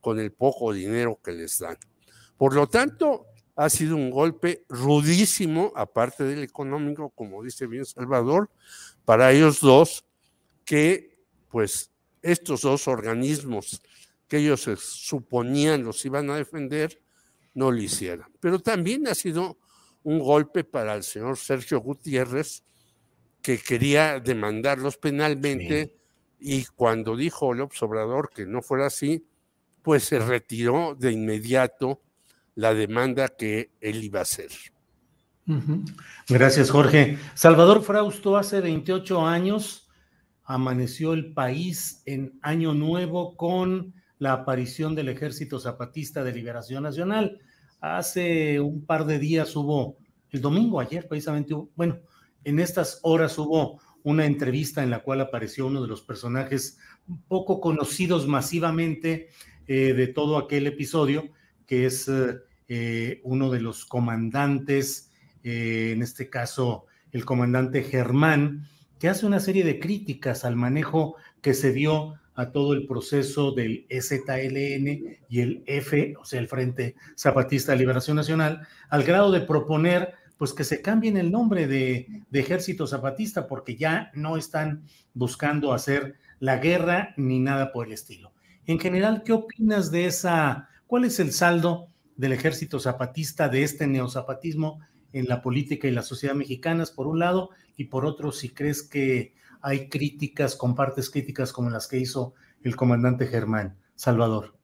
con 0.00 0.20
el 0.20 0.32
poco 0.32 0.72
dinero 0.72 1.18
que 1.22 1.32
les 1.32 1.58
dan. 1.58 1.76
Por 2.36 2.54
lo 2.54 2.68
tanto, 2.68 3.26
ha 3.56 3.68
sido 3.68 3.96
un 3.96 4.10
golpe 4.10 4.64
rudísimo, 4.68 5.72
aparte 5.76 6.24
del 6.24 6.42
económico, 6.42 7.10
como 7.10 7.42
dice 7.42 7.66
bien 7.66 7.84
Salvador, 7.84 8.50
para 9.04 9.32
ellos 9.32 9.60
dos, 9.60 10.04
que 10.64 11.18
pues 11.50 11.90
estos 12.22 12.62
dos 12.62 12.88
organismos 12.88 13.82
que 14.28 14.38
ellos 14.38 14.68
suponían 14.78 15.84
los 15.84 16.04
iban 16.06 16.30
a 16.30 16.36
defender, 16.36 17.02
no 17.54 17.70
lo 17.70 17.82
hicieran. 17.82 18.32
Pero 18.40 18.60
también 18.60 19.06
ha 19.06 19.14
sido 19.14 19.58
un 20.04 20.18
golpe 20.18 20.64
para 20.64 20.94
el 20.94 21.02
señor 21.02 21.36
Sergio 21.36 21.80
Gutiérrez, 21.80 22.64
que 23.40 23.58
quería 23.58 24.20
demandarlos 24.20 24.96
penalmente 24.96 25.96
y 26.38 26.64
cuando 26.64 27.16
dijo 27.16 27.54
López 27.54 27.82
Obrador 27.82 28.30
que 28.34 28.46
no 28.46 28.62
fuera 28.62 28.86
así, 28.86 29.26
pues 29.82 30.04
se 30.04 30.18
retiró 30.18 30.94
de 30.94 31.12
inmediato 31.12 32.00
la 32.54 32.74
demanda 32.74 33.28
que 33.28 33.70
él 33.80 34.02
iba 34.04 34.20
a 34.20 34.22
hacer. 34.22 34.50
Gracias, 36.28 36.70
Jorge. 36.70 37.18
Salvador 37.34 37.82
Frausto, 37.82 38.36
hace 38.36 38.60
28 38.60 39.26
años 39.26 39.88
amaneció 40.44 41.12
el 41.12 41.32
país 41.32 42.02
en 42.06 42.38
Año 42.42 42.74
Nuevo 42.74 43.36
con 43.36 43.94
la 44.18 44.32
aparición 44.32 44.94
del 44.94 45.08
Ejército 45.08 45.58
Zapatista 45.58 46.22
de 46.22 46.32
Liberación 46.32 46.82
Nacional. 46.82 47.40
Hace 47.82 48.60
un 48.60 48.86
par 48.86 49.06
de 49.06 49.18
días 49.18 49.56
hubo, 49.56 49.98
el 50.30 50.40
domingo, 50.40 50.78
ayer 50.78 51.08
precisamente, 51.08 51.52
bueno, 51.74 51.98
en 52.44 52.60
estas 52.60 53.00
horas 53.02 53.36
hubo 53.38 53.80
una 54.04 54.24
entrevista 54.24 54.84
en 54.84 54.90
la 54.90 55.00
cual 55.00 55.20
apareció 55.20 55.66
uno 55.66 55.82
de 55.82 55.88
los 55.88 56.00
personajes 56.00 56.78
poco 57.26 57.60
conocidos 57.60 58.28
masivamente 58.28 59.30
eh, 59.66 59.94
de 59.94 60.06
todo 60.06 60.38
aquel 60.38 60.68
episodio, 60.68 61.30
que 61.66 61.86
es 61.86 62.08
eh, 62.68 63.20
uno 63.24 63.50
de 63.50 63.60
los 63.60 63.84
comandantes, 63.84 65.10
eh, 65.42 65.90
en 65.92 66.02
este 66.02 66.30
caso 66.30 66.86
el 67.10 67.24
comandante 67.24 67.82
Germán, 67.82 68.68
que 69.00 69.08
hace 69.08 69.26
una 69.26 69.40
serie 69.40 69.64
de 69.64 69.80
críticas 69.80 70.44
al 70.44 70.54
manejo 70.54 71.16
que 71.40 71.52
se 71.52 71.72
dio 71.72 72.14
a 72.34 72.50
todo 72.50 72.72
el 72.72 72.86
proceso 72.86 73.52
del 73.52 73.86
EZLN 73.88 75.18
y 75.28 75.40
el 75.40 75.62
F, 75.66 76.14
o 76.18 76.24
sea, 76.24 76.40
el 76.40 76.48
Frente 76.48 76.94
Zapatista 77.16 77.72
de 77.72 77.78
Liberación 77.78 78.16
Nacional, 78.16 78.66
al 78.88 79.04
grado 79.04 79.30
de 79.30 79.40
proponer 79.40 80.14
pues 80.38 80.52
que 80.52 80.64
se 80.64 80.82
cambien 80.82 81.16
el 81.16 81.30
nombre 81.30 81.68
de, 81.68 82.24
de, 82.28 82.40
Ejército 82.40 82.86
Zapatista 82.86 83.46
porque 83.46 83.76
ya 83.76 84.10
no 84.14 84.36
están 84.36 84.82
buscando 85.14 85.72
hacer 85.72 86.16
la 86.40 86.56
guerra 86.56 87.14
ni 87.16 87.38
nada 87.38 87.70
por 87.70 87.86
el 87.86 87.92
estilo. 87.92 88.32
En 88.66 88.80
general, 88.80 89.22
¿qué 89.24 89.32
opinas 89.32 89.92
de 89.92 90.06
esa? 90.06 90.68
¿Cuál 90.88 91.04
es 91.04 91.20
el 91.20 91.32
saldo 91.32 91.88
del 92.16 92.32
Ejército 92.32 92.80
Zapatista, 92.80 93.48
de 93.48 93.62
este 93.62 93.86
neozapatismo 93.86 94.80
en 95.12 95.28
la 95.28 95.42
política 95.42 95.86
y 95.88 95.92
la 95.92 96.02
sociedad 96.02 96.34
mexicanas, 96.34 96.90
por 96.90 97.06
un 97.06 97.18
lado, 97.18 97.50
y 97.76 97.84
por 97.84 98.04
otro, 98.06 98.32
si 98.32 98.48
crees 98.48 98.82
que 98.82 99.34
hay 99.62 99.88
críticas, 99.88 100.56
compartes 100.56 101.08
críticas 101.08 101.52
como 101.52 101.70
las 101.70 101.86
que 101.86 101.98
hizo 101.98 102.34
el 102.62 102.76
comandante 102.76 103.26
Germán. 103.26 103.78
Salvador. 103.94 104.56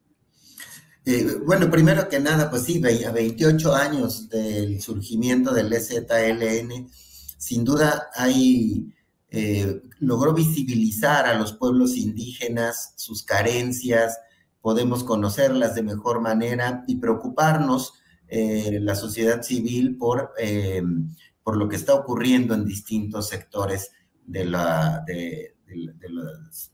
Eh, 1.04 1.38
bueno, 1.46 1.70
primero 1.70 2.08
que 2.08 2.18
nada, 2.20 2.50
pues 2.50 2.64
sí, 2.64 2.82
a 3.06 3.12
28 3.12 3.74
años 3.74 4.28
del 4.28 4.82
surgimiento 4.82 5.54
del 5.54 5.72
EZLN, 5.72 6.90
sin 7.38 7.64
duda 7.64 8.08
hay, 8.14 8.92
eh, 9.30 9.80
logró 10.00 10.34
visibilizar 10.34 11.26
a 11.26 11.38
los 11.38 11.52
pueblos 11.52 11.96
indígenas, 11.96 12.94
sus 12.96 13.22
carencias, 13.22 14.18
podemos 14.60 15.04
conocerlas 15.04 15.74
de 15.76 15.82
mejor 15.82 16.20
manera 16.20 16.84
y 16.88 16.96
preocuparnos 16.96 17.94
eh, 18.26 18.78
la 18.82 18.96
sociedad 18.96 19.42
civil 19.42 19.96
por, 19.96 20.32
por 21.42 21.56
lo 21.56 21.68
que 21.68 21.76
está 21.76 21.94
ocurriendo 21.94 22.54
en 22.54 22.66
distintos 22.66 23.28
sectores 23.28 23.92
de, 24.28 24.44
la, 24.44 25.02
de, 25.06 25.54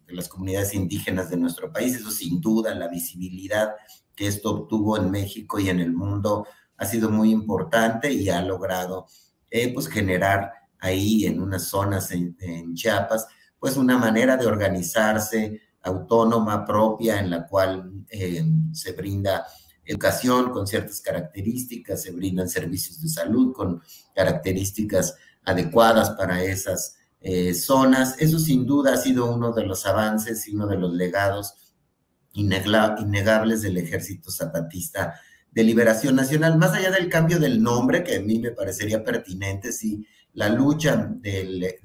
las, 0.09 0.29
comunidades 0.29 0.75
indígenas 0.75 1.31
de 1.31 1.37
nuestro 1.37 1.73
país. 1.73 1.95
Eso 1.95 2.11
sin 2.11 2.41
duda, 2.41 2.75
la 2.75 2.89
visibilidad 2.89 3.75
que 4.15 4.27
esto 4.27 4.51
obtuvo 4.51 4.97
en 4.97 5.11
México 5.11 5.59
y 5.59 5.69
en 5.69 5.81
el 5.81 5.93
mundo 5.93 6.47
ha 6.77 6.85
sido 6.85 7.11
muy 7.11 7.31
importante 7.31 8.13
y 8.13 8.29
ha 8.29 8.43
logrado 8.43 9.07
eh, 9.51 9.73
pues 9.73 9.89
generar 9.89 10.53
ahí 10.81 11.25
en 11.27 11.41
unas 11.41 11.69
zonas 11.69 12.11
en, 12.11 12.37
Chiapas 12.75 13.27
pues 13.59 13.77
una 13.77 13.97
manera 13.97 14.37
de 14.37 14.47
organizarse 14.47 15.61
autónoma 15.83 16.67
propia 16.67 17.21
en 17.21 17.31
la 17.31 17.47
cual 17.47 18.05
eh, 18.11 18.45
se 18.73 18.93
brinda 18.93 19.47
educación 19.85 20.51
con 20.51 20.67
ciertas 20.67 21.01
características, 21.01 22.03
se 22.03 22.11
brindan 22.11 22.49
servicios 22.49 23.01
de 23.01 23.09
salud 23.09 23.53
con 23.55 23.83
características 24.15 25.17
adecuadas 25.45 26.11
para 26.11 26.43
esas 26.43 26.97
eh, 27.27 27.55
zonas. 27.55 28.17
Eso 28.19 28.39
sin 28.39 28.67
duda 28.67 28.93
ha 28.93 28.97
sido 28.99 29.35
uno 29.35 29.51
de 29.53 29.65
los 29.65 29.87
avances 29.87 30.47
y 30.47 30.55
uno 30.55 30.67
de 30.67 30.77
los 30.77 30.93
legados 30.93 31.55
innegables 32.35 33.63
del 33.63 33.79
ejército 33.79 34.31
zapatista 34.31 35.15
de 35.51 35.63
liberación 35.63 36.17
nacional, 36.17 36.59
más 36.59 36.75
allá 36.75 36.91
del 36.91 37.09
cambio 37.09 37.39
del 37.39 37.63
nombre, 37.63 38.05
que 38.05 38.17
a 38.17 38.21
mí 38.21 38.39
me 38.41 38.51
parecería 38.51 39.03
pertinente, 39.03 39.73
si 39.73 40.05
la 40.35 40.51
lucha 40.51 41.09
de, 41.21 41.79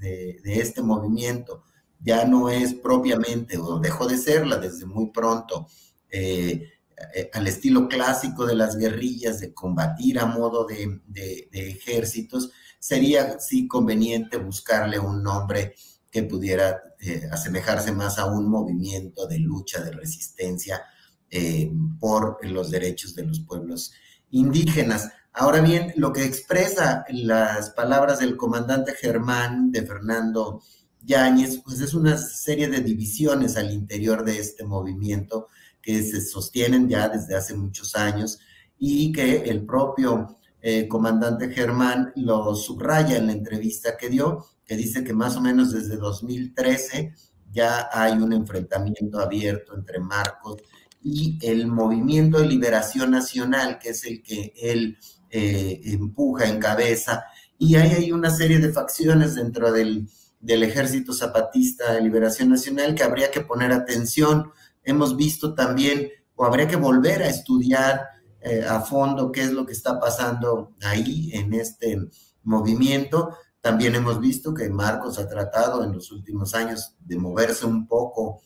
este 0.43 0.81
movimiento 0.81 1.63
ya 1.99 2.25
no 2.25 2.49
es 2.49 2.73
propiamente, 2.73 3.57
o 3.57 3.79
dejó 3.79 4.07
de 4.07 4.17
serla 4.17 4.57
desde 4.57 4.85
muy 4.85 5.11
pronto, 5.11 5.67
eh, 6.09 6.67
eh, 7.15 7.29
al 7.31 7.47
estilo 7.47 7.87
clásico 7.87 8.45
de 8.45 8.55
las 8.55 8.75
guerrillas, 8.75 9.39
de 9.39 9.53
combatir 9.53 10.19
a 10.19 10.25
modo 10.25 10.65
de, 10.65 11.47
ejércitos, 11.53 12.51
sería 12.79 13.39
sí 13.39 13.67
conveniente 13.67 14.37
buscarle 14.37 14.97
un 14.97 15.21
nombre 15.21 15.75
que 16.09 16.23
pudiera 16.23 16.81
eh, 16.99 17.27
asemejarse 17.31 17.91
más 17.91 18.17
a 18.17 18.25
un 18.25 18.49
movimiento 18.49 19.27
de 19.27 19.39
lucha, 19.39 19.81
de 19.83 19.91
resistencia 19.91 20.81
eh, 21.29 21.71
por 21.99 22.43
los 22.45 22.71
derechos 22.71 23.13
de 23.13 23.25
los 23.25 23.41
pueblos 23.41 23.91
indígenas. 24.31 25.09
Ahora 25.33 25.61
bien, 25.61 25.93
lo 25.95 26.11
que 26.11 26.23
expresa 26.23 27.05
las 27.09 27.69
palabras 27.71 28.19
del 28.19 28.35
comandante 28.35 28.93
Germán 28.93 29.71
de 29.71 29.85
Fernando 29.85 30.63
Yáñez, 31.03 31.61
pues 31.63 31.79
es 31.81 31.93
una 31.93 32.17
serie 32.17 32.67
de 32.67 32.81
divisiones 32.81 33.55
al 33.55 33.71
interior 33.71 34.25
de 34.25 34.39
este 34.39 34.65
movimiento 34.65 35.47
que 35.81 36.03
se 36.03 36.21
sostienen 36.21 36.89
ya 36.89 37.07
desde 37.07 37.35
hace 37.35 37.53
muchos 37.53 37.95
años 37.95 38.39
y 38.77 39.11
que 39.11 39.43
el 39.43 39.65
propio 39.65 40.38
eh, 40.61 40.87
comandante 40.87 41.49
Germán 41.49 42.11
lo 42.15 42.53
subraya 42.55 43.17
en 43.17 43.27
la 43.27 43.33
entrevista 43.33 43.95
que 43.97 44.09
dio, 44.09 44.45
que 44.65 44.75
dice 44.75 45.03
que 45.03 45.13
más 45.13 45.35
o 45.37 45.41
menos 45.41 45.71
desde 45.71 45.97
2013 45.97 47.13
ya 47.51 47.89
hay 47.91 48.13
un 48.13 48.33
enfrentamiento 48.33 49.19
abierto 49.19 49.75
entre 49.75 49.99
Marcos 49.99 50.57
y 51.01 51.39
el 51.41 51.67
Movimiento 51.67 52.39
de 52.39 52.47
Liberación 52.47 53.11
Nacional, 53.11 53.79
que 53.79 53.89
es 53.89 54.03
el 54.03 54.21
que 54.21 54.53
él 54.55 54.97
eh, 55.29 55.79
empuja, 55.85 56.47
encabeza, 56.47 57.23
y 57.57 57.75
hay, 57.75 57.91
hay 57.91 58.11
una 58.11 58.29
serie 58.29 58.59
de 58.59 58.71
facciones 58.71 59.35
dentro 59.35 59.71
del, 59.71 60.07
del 60.39 60.63
Ejército 60.63 61.13
Zapatista 61.13 61.93
de 61.93 62.01
Liberación 62.01 62.49
Nacional 62.49 62.95
que 62.95 63.03
habría 63.03 63.31
que 63.31 63.41
poner 63.41 63.71
atención. 63.71 64.51
Hemos 64.83 65.15
visto 65.15 65.53
también, 65.53 66.09
o 66.35 66.45
habría 66.45 66.67
que 66.67 66.75
volver 66.75 67.23
a 67.23 67.29
estudiar 67.29 68.01
eh, 68.41 68.63
a 68.67 68.81
fondo 68.81 69.31
qué 69.31 69.41
es 69.41 69.51
lo 69.51 69.65
que 69.65 69.73
está 69.73 69.99
pasando 69.99 70.73
ahí 70.81 71.31
en 71.33 71.53
este 71.53 71.99
movimiento. 72.43 73.35
También 73.61 73.95
hemos 73.95 74.19
visto 74.19 74.53
que 74.53 74.69
Marcos 74.69 75.19
ha 75.19 75.27
tratado 75.27 75.83
en 75.83 75.93
los 75.93 76.11
últimos 76.11 76.53
años 76.55 76.95
de 76.99 77.17
moverse 77.17 77.65
un 77.65 77.87
poco 77.87 78.41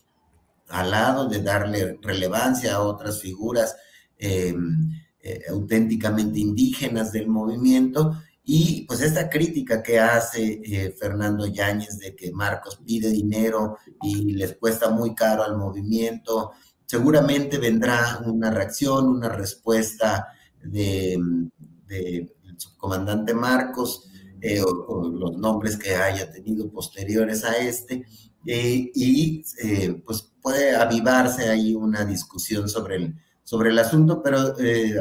al 0.70 0.92
lado, 0.92 1.28
de 1.28 1.42
darle 1.42 2.00
relevancia 2.02 2.76
a 2.76 2.82
otras 2.82 3.20
figuras 3.22 3.76
em, 4.18 4.90
eh, 5.22 5.42
auténticamente 5.50 6.40
indígenas 6.40 7.12
del 7.12 7.28
movimiento. 7.28 8.18
Y 8.44 8.86
pues 8.88 9.02
esta 9.02 9.30
crítica 9.30 9.82
que 9.84 10.00
hace 10.00 10.62
eh, 10.66 10.96
Fernando 11.00 11.46
Yáñez 11.46 12.00
de 12.00 12.16
que 12.16 12.32
Marcos 12.32 12.82
pide 12.86 13.10
dinero 13.10 13.78
y 14.02 14.34
les 14.34 14.58
cuesta 14.58 14.90
muy 14.90 15.14
caro 15.16 15.44
al 15.44 15.56
movimiento, 15.56 16.52
seguramente 16.94 17.58
vendrá 17.58 18.20
una 18.24 18.52
reacción, 18.52 19.08
una 19.08 19.28
respuesta 19.28 20.28
de, 20.62 21.18
subcomandante 22.56 23.34
Marcos 23.34 24.12
eh, 24.40 24.62
o, 24.62 25.10
los 25.10 25.36
nombres 25.36 25.76
que 25.76 25.96
haya 25.96 26.32
tenido 26.32 26.70
posteriores 26.70 27.44
a 27.46 27.58
este. 27.58 28.06
Eh, 28.46 28.92
y 28.94 29.44
pues 30.06 30.32
puede 30.40 30.76
avivarse 30.76 31.50
ahí 31.50 31.74
una 31.74 32.06
discusión 32.06 32.70
sobre 32.70 32.98
el, 32.98 33.16
sobre 33.44 33.72
el 33.72 33.80
asunto, 33.80 34.22
pero 34.22 34.54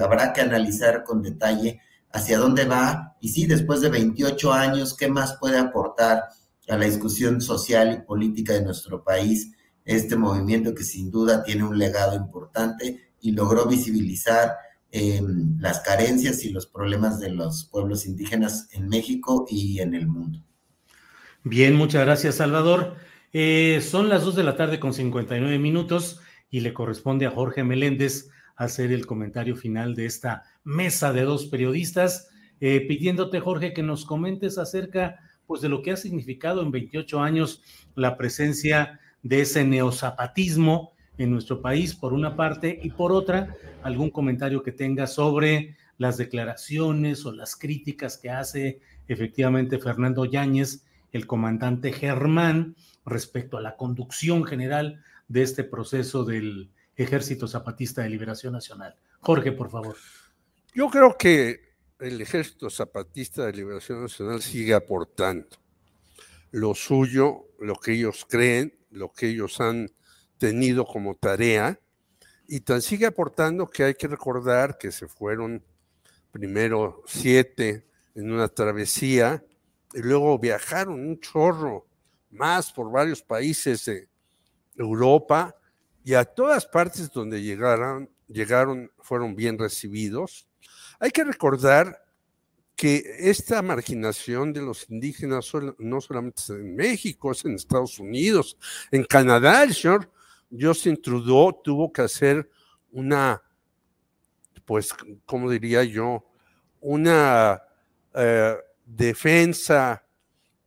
habrá 0.02 0.32
que 0.32 0.40
analizar 0.40 1.04
con 1.04 1.20
detalle 1.20 1.78
hacia 2.10 2.38
dónde 2.38 2.64
va 2.64 3.18
y 3.20 3.28
sí, 3.28 3.44
después 3.44 3.82
de 3.82 3.90
28 3.90 4.50
años, 4.50 4.96
¿qué 4.96 5.08
más 5.08 5.36
puede 5.38 5.58
aportar 5.58 6.24
a 6.68 6.76
la 6.78 6.86
discusión 6.86 7.42
social 7.42 7.92
y 7.92 8.06
política 8.06 8.54
de 8.54 8.62
nuestro 8.62 9.04
país 9.04 9.52
este 9.84 10.16
movimiento 10.16 10.74
que 10.74 10.84
sin 10.84 11.10
duda 11.10 11.42
tiene 11.42 11.64
un 11.64 11.78
legado 11.78 12.16
importante 12.16 13.12
y 13.20 13.32
logró 13.32 13.66
visibilizar 13.66 14.56
em, 14.90 15.58
las 15.58 15.80
carencias 15.80 16.44
y 16.44 16.50
los 16.50 16.66
problemas 16.66 17.18
de 17.20 17.30
los 17.30 17.64
pueblos 17.64 18.06
indígenas 18.06 18.68
en 18.72 18.88
México 18.88 19.46
y 19.48 19.80
en 19.80 19.94
el 19.94 20.06
mundo? 20.06 20.44
Bien, 21.44 21.74
muchas 21.74 22.04
gracias, 22.04 22.36
Salvador. 22.36 22.96
Eh, 23.32 23.80
son 23.82 24.08
las 24.08 24.24
2 24.24 24.36
de 24.36 24.44
la 24.44 24.56
tarde 24.56 24.78
con 24.78 24.92
59 24.92 25.58
minutos 25.58 26.20
y 26.50 26.60
le 26.60 26.74
corresponde 26.74 27.26
a 27.26 27.30
Jorge 27.30 27.64
Meléndez 27.64 28.28
hacer 28.56 28.92
el 28.92 29.06
comentario 29.06 29.56
final 29.56 29.94
de 29.94 30.06
esta 30.06 30.42
mesa 30.62 31.12
de 31.12 31.22
dos 31.22 31.46
periodistas, 31.46 32.28
eh, 32.60 32.86
pidiéndote, 32.86 33.40
Jorge, 33.40 33.72
que 33.72 33.82
nos 33.82 34.04
comentes 34.04 34.58
acerca 34.58 35.18
pues, 35.46 35.62
de 35.62 35.68
lo 35.68 35.82
que 35.82 35.92
ha 35.92 35.96
significado 35.96 36.62
en 36.62 36.70
28 36.70 37.20
años 37.20 37.62
la 37.96 38.16
presencia 38.16 39.00
de 39.22 39.40
ese 39.42 39.64
neozapatismo 39.64 40.92
en 41.18 41.30
nuestro 41.30 41.60
país, 41.60 41.94
por 41.94 42.12
una 42.12 42.36
parte, 42.36 42.78
y 42.82 42.90
por 42.90 43.12
otra, 43.12 43.54
algún 43.82 44.10
comentario 44.10 44.62
que 44.62 44.72
tenga 44.72 45.06
sobre 45.06 45.76
las 45.98 46.16
declaraciones 46.16 47.24
o 47.26 47.32
las 47.32 47.54
críticas 47.54 48.16
que 48.16 48.30
hace 48.30 48.80
efectivamente 49.08 49.78
Fernando 49.78 50.24
Yáñez, 50.24 50.84
el 51.12 51.26
comandante 51.26 51.92
Germán, 51.92 52.76
respecto 53.04 53.56
a 53.56 53.60
la 53.60 53.76
conducción 53.76 54.44
general 54.44 55.02
de 55.28 55.42
este 55.42 55.64
proceso 55.64 56.24
del 56.24 56.70
Ejército 56.96 57.46
Zapatista 57.46 58.02
de 58.02 58.10
Liberación 58.10 58.52
Nacional. 58.52 58.96
Jorge, 59.20 59.52
por 59.52 59.70
favor. 59.70 59.96
Yo 60.74 60.88
creo 60.88 61.16
que 61.16 61.72
el 62.00 62.20
Ejército 62.20 62.70
Zapatista 62.70 63.46
de 63.46 63.52
Liberación 63.52 64.02
Nacional 64.02 64.42
sigue 64.42 64.74
aportando 64.74 65.48
lo 66.50 66.74
suyo, 66.74 67.46
lo 67.60 67.76
que 67.76 67.92
ellos 67.92 68.26
creen, 68.28 68.74
lo 68.92 69.10
que 69.12 69.28
ellos 69.28 69.60
han 69.60 69.90
tenido 70.38 70.84
como 70.84 71.16
tarea, 71.16 71.78
y 72.46 72.60
tan 72.60 72.82
sigue 72.82 73.06
aportando 73.06 73.66
que 73.66 73.84
hay 73.84 73.94
que 73.94 74.08
recordar 74.08 74.76
que 74.78 74.92
se 74.92 75.08
fueron 75.08 75.64
primero 76.30 77.02
siete 77.06 77.86
en 78.14 78.30
una 78.30 78.48
travesía, 78.48 79.44
y 79.94 80.00
luego 80.00 80.38
viajaron 80.38 81.00
un 81.00 81.20
chorro 81.20 81.86
más 82.30 82.72
por 82.72 82.90
varios 82.90 83.22
países 83.22 83.84
de 83.84 84.08
Europa, 84.76 85.54
y 86.04 86.14
a 86.14 86.24
todas 86.24 86.66
partes 86.66 87.10
donde 87.12 87.42
llegaron, 87.42 88.10
llegaron 88.26 88.90
fueron 88.98 89.36
bien 89.36 89.58
recibidos. 89.58 90.48
Hay 90.98 91.10
que 91.10 91.24
recordar 91.24 92.02
que 92.82 93.04
esta 93.16 93.62
marginación 93.62 94.52
de 94.52 94.60
los 94.60 94.90
indígenas 94.90 95.52
no 95.78 96.00
solamente 96.00 96.42
es 96.42 96.50
en 96.50 96.74
México, 96.74 97.30
es 97.30 97.44
en 97.44 97.54
Estados 97.54 98.00
Unidos, 98.00 98.58
en 98.90 99.04
Canadá, 99.04 99.62
el 99.62 99.72
señor 99.72 100.10
Justin 100.50 101.00
Trudeau 101.00 101.62
tuvo 101.62 101.92
que 101.92 102.02
hacer 102.02 102.50
una, 102.90 103.40
pues, 104.64 104.92
¿cómo 105.24 105.48
diría 105.48 105.84
yo? 105.84 106.28
Una 106.80 107.62
eh, 108.14 108.56
defensa 108.84 110.04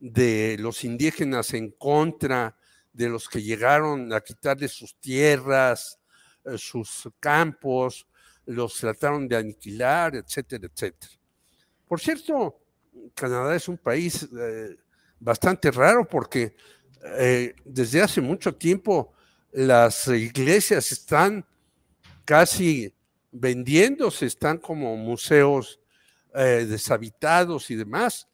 de 0.00 0.56
los 0.58 0.84
indígenas 0.84 1.52
en 1.52 1.72
contra 1.72 2.56
de 2.94 3.10
los 3.10 3.28
que 3.28 3.42
llegaron 3.42 4.10
a 4.14 4.22
quitarle 4.22 4.68
sus 4.68 4.98
tierras, 4.98 6.00
eh, 6.46 6.56
sus 6.56 7.10
campos, 7.20 8.06
los 8.46 8.74
trataron 8.78 9.28
de 9.28 9.36
aniquilar, 9.36 10.16
etcétera, 10.16 10.66
etcétera. 10.72 11.15
Por 11.86 12.00
cierto, 12.00 12.58
Canadá 13.14 13.54
es 13.54 13.68
un 13.68 13.78
país 13.78 14.28
eh, 14.38 14.76
bastante 15.20 15.70
raro 15.70 16.06
porque 16.06 16.54
eh, 17.18 17.54
desde 17.64 18.02
hace 18.02 18.20
mucho 18.20 18.54
tiempo 18.54 19.12
las 19.52 20.08
iglesias 20.08 20.92
están 20.92 21.44
casi 22.24 22.92
vendiéndose, 23.30 24.26
están 24.26 24.58
como 24.58 24.96
museos 24.96 25.80
deshabitados 26.34 27.70
y 27.70 27.76
demás. 27.76 28.28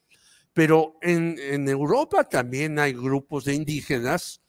Pero 0.53 0.97
en, 1.01 1.69
Europa 1.69 2.25
también 2.25 2.79
hay 2.79 2.93
grupos 2.93 3.45
de 3.45 3.55
indígenas 3.55 4.41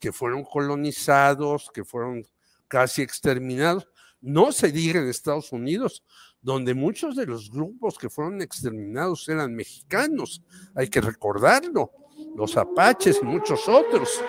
que 0.00 0.12
fueron 0.12 0.42
colonizados, 0.44 1.70
que 1.72 1.84
fueron 1.84 2.26
casi 2.66 3.02
exterminados. 3.02 3.86
No 4.22 4.52
se 4.52 4.72
diga 4.72 5.00
en 5.00 5.08
Estados 5.08 5.52
Unidos, 5.52 6.04
donde 6.40 6.74
muchos 6.74 7.16
de 7.16 7.26
los 7.26 7.50
grupos 7.50 7.98
que 7.98 8.08
fueron 8.08 8.40
exterminados 8.40 9.28
eran 9.28 9.54
mexicanos, 9.54 10.42
hay 10.74 10.88
que 10.88 11.00
recordarlo, 11.00 11.90
los 12.36 12.56
apaches 12.56 13.18
y 13.20 13.24
muchos 13.24 13.68
otros. 13.68 14.22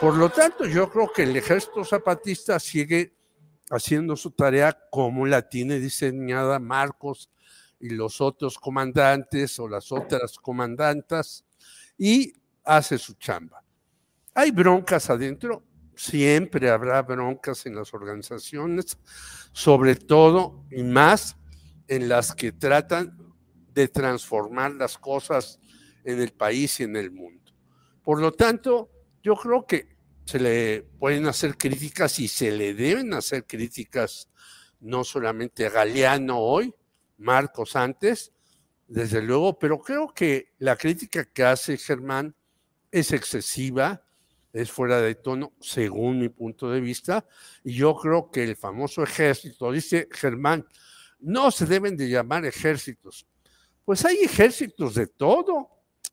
Por 0.00 0.16
lo 0.16 0.30
tanto, 0.30 0.64
yo 0.66 0.90
creo 0.90 1.10
que 1.12 1.24
el 1.24 1.36
ejército 1.36 1.84
zapatista 1.84 2.58
sigue 2.58 3.14
haciendo 3.70 4.16
su 4.16 4.30
tarea 4.30 4.78
como 4.90 5.26
la 5.26 5.48
tiene 5.48 5.80
diseñada 5.80 6.58
Marcos 6.58 7.30
y 7.80 7.90
los 7.90 8.20
otros 8.20 8.58
comandantes 8.58 9.58
o 9.58 9.68
las 9.68 9.90
otras 9.92 10.38
comandantas, 10.38 11.44
y 11.98 12.32
hace 12.64 12.98
su 12.98 13.14
chamba. 13.14 13.62
Hay 14.34 14.50
broncas 14.50 15.10
adentro, 15.10 15.62
siempre 15.96 16.70
habrá 16.70 17.02
broncas 17.02 17.66
en 17.66 17.74
las 17.76 17.94
organizaciones, 17.94 18.98
sobre 19.52 19.94
todo 19.96 20.64
y 20.70 20.82
más 20.82 21.36
en 21.88 22.08
las 22.08 22.34
que 22.34 22.52
tratan 22.52 23.16
de 23.72 23.88
transformar 23.88 24.72
las 24.72 24.98
cosas 24.98 25.58
en 26.04 26.20
el 26.20 26.32
país 26.32 26.80
y 26.80 26.84
en 26.84 26.96
el 26.96 27.10
mundo. 27.10 27.52
Por 28.02 28.20
lo 28.20 28.32
tanto, 28.32 28.90
yo 29.22 29.34
creo 29.36 29.66
que 29.66 29.94
se 30.24 30.38
le 30.38 30.82
pueden 30.98 31.26
hacer 31.26 31.56
críticas 31.56 32.18
y 32.18 32.28
se 32.28 32.50
le 32.50 32.74
deben 32.74 33.12
hacer 33.14 33.46
críticas 33.46 34.28
no 34.80 35.04
solamente 35.04 35.66
a 35.66 35.70
Galeano 35.70 36.38
hoy, 36.38 36.74
Marcos 37.18 37.76
antes, 37.76 38.32
desde 38.86 39.22
luego, 39.22 39.58
pero 39.58 39.80
creo 39.80 40.12
que 40.12 40.52
la 40.58 40.76
crítica 40.76 41.24
que 41.24 41.44
hace 41.44 41.78
Germán 41.78 42.34
es 42.90 43.12
excesiva, 43.12 44.03
es 44.54 44.70
fuera 44.70 45.00
de 45.00 45.16
tono, 45.16 45.52
según 45.60 46.20
mi 46.20 46.28
punto 46.28 46.70
de 46.70 46.80
vista, 46.80 47.26
y 47.64 47.74
yo 47.74 47.96
creo 47.96 48.30
que 48.30 48.44
el 48.44 48.56
famoso 48.56 49.02
ejército, 49.02 49.72
dice 49.72 50.08
Germán, 50.12 50.64
no 51.18 51.50
se 51.50 51.66
deben 51.66 51.96
de 51.96 52.08
llamar 52.08 52.46
ejércitos. 52.46 53.26
Pues 53.84 54.04
hay 54.04 54.18
ejércitos 54.18 54.94
de 54.94 55.08
todo, 55.08 55.70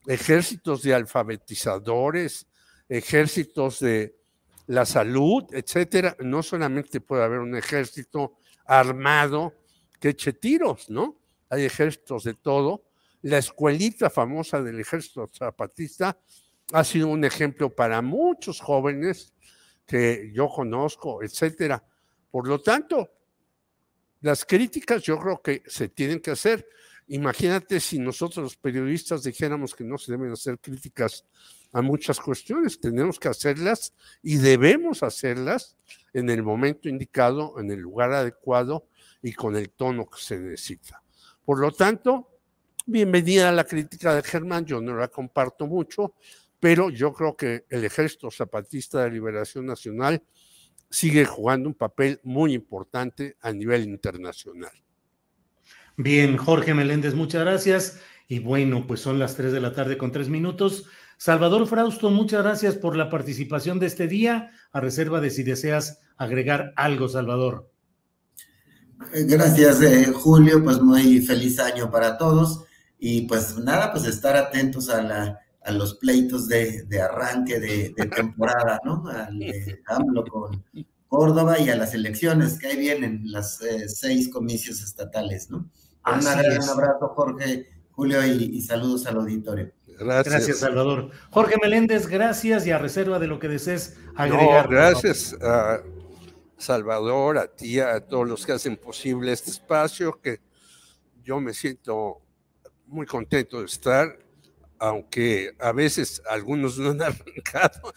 ejércitos 0.08 0.82
de 0.82 0.96
alfabetizadores, 0.96 2.48
ejércitos 2.90 3.80
de 3.80 4.16
la 4.66 4.86
salud, 4.86 5.44
etcétera. 5.52 6.18
No 6.20 6.42
solamente 6.42 7.00
puede 7.00 7.24
haber 7.24 7.40
un 7.40 7.56
ejército 7.56 8.38
armado 8.66 9.54
que 10.00 10.10
eche 10.10 10.34
tiros, 10.34 10.90
¿no? 10.90 11.16
Hay 11.50 11.66
ejércitos 11.66 12.24
de 12.24 12.34
todo. 12.34 12.86
La 13.22 13.38
escuelita 13.38 14.10
famosa 14.10 14.64
del 14.64 14.80
ejército 14.80 15.30
zapatista 15.32 16.18
ha 16.74 16.84
sido 16.84 17.08
un 17.08 17.24
ejemplo 17.24 17.70
para 17.70 18.02
muchos 18.02 18.60
jóvenes 18.60 19.34
que 19.86 20.32
yo 20.34 20.48
conozco, 20.50 21.24
etcétera. 21.24 21.84
Por 22.30 22.48
lo 22.48 22.62
tanto, 22.62 23.10
las 24.22 24.46
críticas 24.46 25.02
yo 25.02 25.20
creo 25.20 25.42
que 25.42 25.64
se 25.68 25.90
tienen 25.90 26.20
que 26.20 26.32
hacer. 26.32 26.68
Imagínate 27.08 27.80
si 27.80 28.00
nosotros 28.00 28.44
los 28.44 28.56
periodistas 28.56 29.24
dijéramos 29.24 29.76
que 29.76 29.84
no 29.84 29.98
se 29.98 30.14
deben 30.14 30.32
hacer 30.32 30.60
críticas 30.60 31.26
a 31.74 31.82
muchas 31.82 32.20
cuestiones, 32.20 32.80
tenemos 32.80 33.20
que 33.20 33.30
hacerlas 33.30 33.94
y 34.22 34.38
debemos 34.38 35.04
hacerlas 35.04 35.78
en 36.14 36.30
el 36.30 36.44
momento 36.44 36.90
indicado, 36.90 37.60
en 37.60 37.72
el 37.72 37.80
lugar 37.80 38.12
adecuado 38.14 38.88
y 39.22 39.34
con 39.34 39.56
el 39.56 39.70
tono 39.70 40.10
que 40.10 40.20
se 40.22 40.38
necesita. 40.38 41.02
Por 41.46 41.60
lo 41.60 41.72
tanto, 41.72 42.40
bienvenida 42.86 43.50
a 43.50 43.54
la 43.54 43.64
crítica 43.64 44.16
de 44.16 44.24
Germán, 44.24 44.66
yo 44.66 44.82
no 44.82 44.96
la 44.96 45.08
comparto 45.08 45.66
mucho, 45.66 46.16
pero 46.62 46.92
yo 46.92 47.12
creo 47.12 47.36
que 47.36 47.66
el 47.70 47.84
Ejército 47.84 48.30
Zapatista 48.30 49.04
de 49.04 49.10
Liberación 49.10 49.66
Nacional 49.66 50.24
sigue 50.92 51.26
jugando 51.26 51.68
un 51.68 51.76
papel 51.76 52.22
muy 52.24 52.54
importante 52.54 53.36
a 53.42 53.52
nivel 53.52 53.84
internacional. 53.84 54.72
Bien, 55.98 56.38
Jorge 56.38 56.74
Meléndez, 56.74 57.16
muchas 57.16 57.42
gracias. 57.42 58.00
Y 58.28 58.40
bueno, 58.40 58.86
pues 58.88 59.02
son 59.02 59.18
las 59.18 59.36
3 59.36 59.52
de 59.52 59.60
la 59.60 59.74
tarde 59.74 59.98
con 59.98 60.12
3 60.12 60.30
minutos. 60.30 60.86
Salvador 61.18 61.66
Frausto, 61.68 62.12
muchas 62.12 62.44
gracias 62.44 62.76
por 62.76 62.96
la 62.96 63.10
participación 63.10 63.80
de 63.80 63.88
este 63.88 64.08
día, 64.08 64.52
a 64.72 64.80
reserva 64.80 65.20
de 65.20 65.32
si 65.32 65.44
deseas 65.44 66.00
agregar 66.16 66.74
algo, 66.76 67.10
Salvador. 67.10 67.72
Eh, 69.14 69.26
gracias, 69.28 69.82
eh, 69.82 70.12
Julio, 70.14 70.64
pues 70.64 70.80
muy 70.80 71.22
feliz 71.22 71.60
año 71.60 71.90
para 71.90 72.20
todos 72.20 72.66
y 73.00 73.22
pues 73.24 73.58
nada, 73.58 73.92
pues 73.92 74.06
estar 74.06 74.36
atentos 74.36 74.90
a, 74.90 75.02
la, 75.02 75.40
a 75.64 75.72
los 75.72 75.96
pleitos 75.96 76.48
de, 76.48 76.86
arranque 77.02 77.60
de, 77.60 77.94
temporada, 78.16 78.80
¿no? 78.84 79.08
Al 79.08 79.38
de 79.38 79.82
AMLO 79.88 80.24
con 80.26 80.64
Córdoba 81.08 81.60
y 81.60 81.70
a 81.70 81.76
las 81.76 81.94
elecciones 81.94 82.58
que 82.58 82.68
ahí 82.68 82.78
vienen, 82.78 83.22
las 83.26 83.62
eh, 83.62 83.90
seis 83.90 84.30
comicios 84.30 84.82
estatales, 84.82 85.50
¿no? 85.50 85.70
un 86.06 86.28
abrazo, 86.28 87.10
Jorge, 87.10 87.68
Julio, 87.92 88.26
y, 88.26 88.62
saludos 88.62 89.06
al 89.06 89.18
auditorio. 89.18 89.72
Gracias. 90.00 90.58
Salvador. 90.58 91.12
Jorge 91.30 91.56
Meléndez, 91.62 92.08
gracias 92.08 92.66
y 92.66 92.72
a 92.72 92.80
reserva 92.80 93.20
de 93.20 93.28
lo 93.28 93.40
que 93.40 93.48
desees 93.48 93.98
agregar. 94.16 94.68
gracias 94.68 95.36
a 95.42 95.82
Salvador, 96.58 97.38
a 97.38 97.48
ti, 97.48 97.80
a 97.80 98.00
todos 98.00 98.28
los 98.28 98.46
que 98.46 98.54
hacen 98.54 98.78
posible 98.78 99.32
este 99.32 99.52
espacio, 99.52 100.20
que 100.20 100.40
yo 101.24 101.40
me 101.40 101.54
siento 101.54 102.22
muy 102.88 103.06
contento 103.06 103.60
de 103.60 103.66
estar, 103.66 104.18
aunque 104.82 105.54
a 105.60 105.72
veces 105.72 106.24
algunos 106.28 106.80
no 106.80 106.90
han 106.90 107.02
arrancado, 107.04 107.94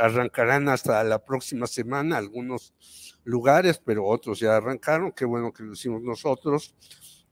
arrancarán 0.00 0.68
hasta 0.68 1.02
la 1.04 1.24
próxima 1.24 1.68
semana 1.68 2.18
algunos 2.18 2.74
lugares, 3.22 3.80
pero 3.82 4.04
otros 4.04 4.40
ya 4.40 4.56
arrancaron, 4.56 5.12
qué 5.12 5.24
bueno 5.24 5.52
que 5.52 5.62
lo 5.62 5.74
hicimos 5.74 6.02
nosotros. 6.02 6.74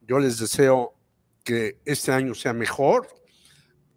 Yo 0.01 0.19
les 0.19 0.39
deseo 0.39 0.93
que 1.43 1.79
este 1.83 2.13
año 2.13 2.33
sea 2.33 2.53
mejor. 2.53 3.09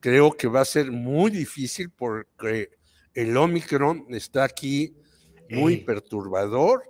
Creo 0.01 0.33
que 0.33 0.49
va 0.49 0.63
a 0.63 0.65
ser 0.65 0.91
muy 0.91 1.31
difícil 1.31 1.91
porque 1.91 2.71
el 3.15 3.37
Omicron 3.37 4.07
está 4.11 4.43
aquí 4.43 4.93
muy 5.49 5.77
perturbador 5.77 6.83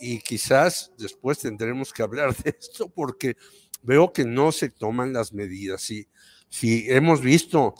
y 0.00 0.18
quizás 0.18 0.92
después 0.98 1.38
tendremos 1.38 1.92
que 1.92 2.02
hablar 2.02 2.34
de 2.42 2.50
esto 2.58 2.88
porque 2.88 3.36
veo 3.80 4.12
que 4.12 4.24
no 4.24 4.50
se 4.50 4.70
toman 4.70 5.12
las 5.12 5.32
medidas. 5.32 5.82
Si, 5.82 6.08
si 6.50 6.90
hemos 6.90 7.22
visto 7.22 7.74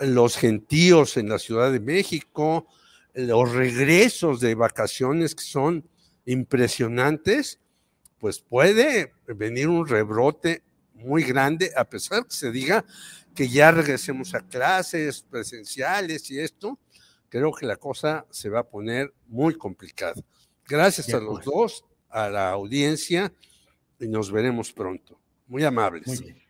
los 0.00 0.36
gentíos 0.36 1.16
en 1.16 1.28
la 1.28 1.38
Ciudad 1.38 1.72
de 1.72 1.80
México, 1.80 2.66
los 3.14 3.52
regresos 3.52 4.40
de 4.40 4.54
vacaciones 4.54 5.34
que 5.34 5.44
son 5.44 5.88
impresionantes, 6.26 7.60
pues 8.18 8.40
puede 8.40 9.14
venir 9.26 9.68
un 9.68 9.86
rebrote 9.86 10.62
muy 10.94 11.22
grande, 11.22 11.72
a 11.76 11.84
pesar 11.84 12.26
que 12.26 12.34
se 12.34 12.50
diga 12.50 12.84
que 13.34 13.48
ya 13.48 13.70
regresemos 13.70 14.34
a 14.34 14.40
clases 14.40 15.22
presenciales 15.22 16.30
y 16.30 16.40
esto, 16.40 16.78
creo 17.28 17.52
que 17.52 17.64
la 17.64 17.76
cosa 17.76 18.26
se 18.30 18.50
va 18.50 18.60
a 18.60 18.68
poner 18.68 19.14
muy 19.28 19.54
complicada. 19.54 20.20
Gracias 20.66 21.14
a 21.14 21.20
los 21.20 21.44
dos, 21.44 21.84
a 22.08 22.28
la 22.28 22.50
audiencia 22.50 23.32
y 23.98 24.08
nos 24.08 24.30
veremos 24.30 24.72
pronto. 24.72 25.18
Muy 25.46 25.64
amables. 25.64 26.06
Muy 26.06 26.18
bien. 26.18 26.49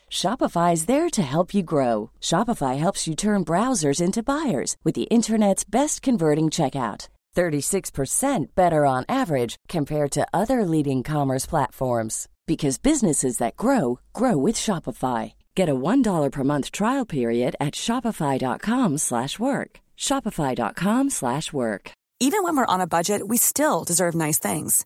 Shopify 0.11 0.73
is 0.73 0.87
there 0.87 1.09
to 1.09 1.21
help 1.21 1.53
you 1.53 1.63
grow. 1.63 2.11
Shopify 2.19 2.77
helps 2.77 3.07
you 3.07 3.15
turn 3.15 3.45
browsers 3.45 4.01
into 4.01 4.21
buyers 4.21 4.75
with 4.83 4.93
the 4.93 5.09
internet's 5.09 5.63
best 5.63 6.01
converting 6.01 6.49
checkout. 6.49 7.07
36% 7.35 8.47
better 8.53 8.85
on 8.85 9.05
average 9.07 9.55
compared 9.69 10.11
to 10.11 10.27
other 10.33 10.65
leading 10.65 11.01
commerce 11.01 11.45
platforms 11.45 12.27
because 12.45 12.77
businesses 12.77 13.37
that 13.37 13.55
grow 13.55 13.99
grow 14.11 14.35
with 14.35 14.55
Shopify. 14.55 15.33
Get 15.55 15.69
a 15.69 15.75
$1 15.75 16.31
per 16.31 16.43
month 16.43 16.71
trial 16.71 17.05
period 17.05 17.55
at 17.61 17.73
shopify.com/work. 17.73 19.79
shopify.com/work. 19.97 21.91
Even 22.19 22.43
when 22.43 22.55
we're 22.57 22.73
on 22.73 22.81
a 22.81 22.93
budget, 22.97 23.27
we 23.27 23.37
still 23.37 23.83
deserve 23.83 24.13
nice 24.13 24.39
things. 24.39 24.85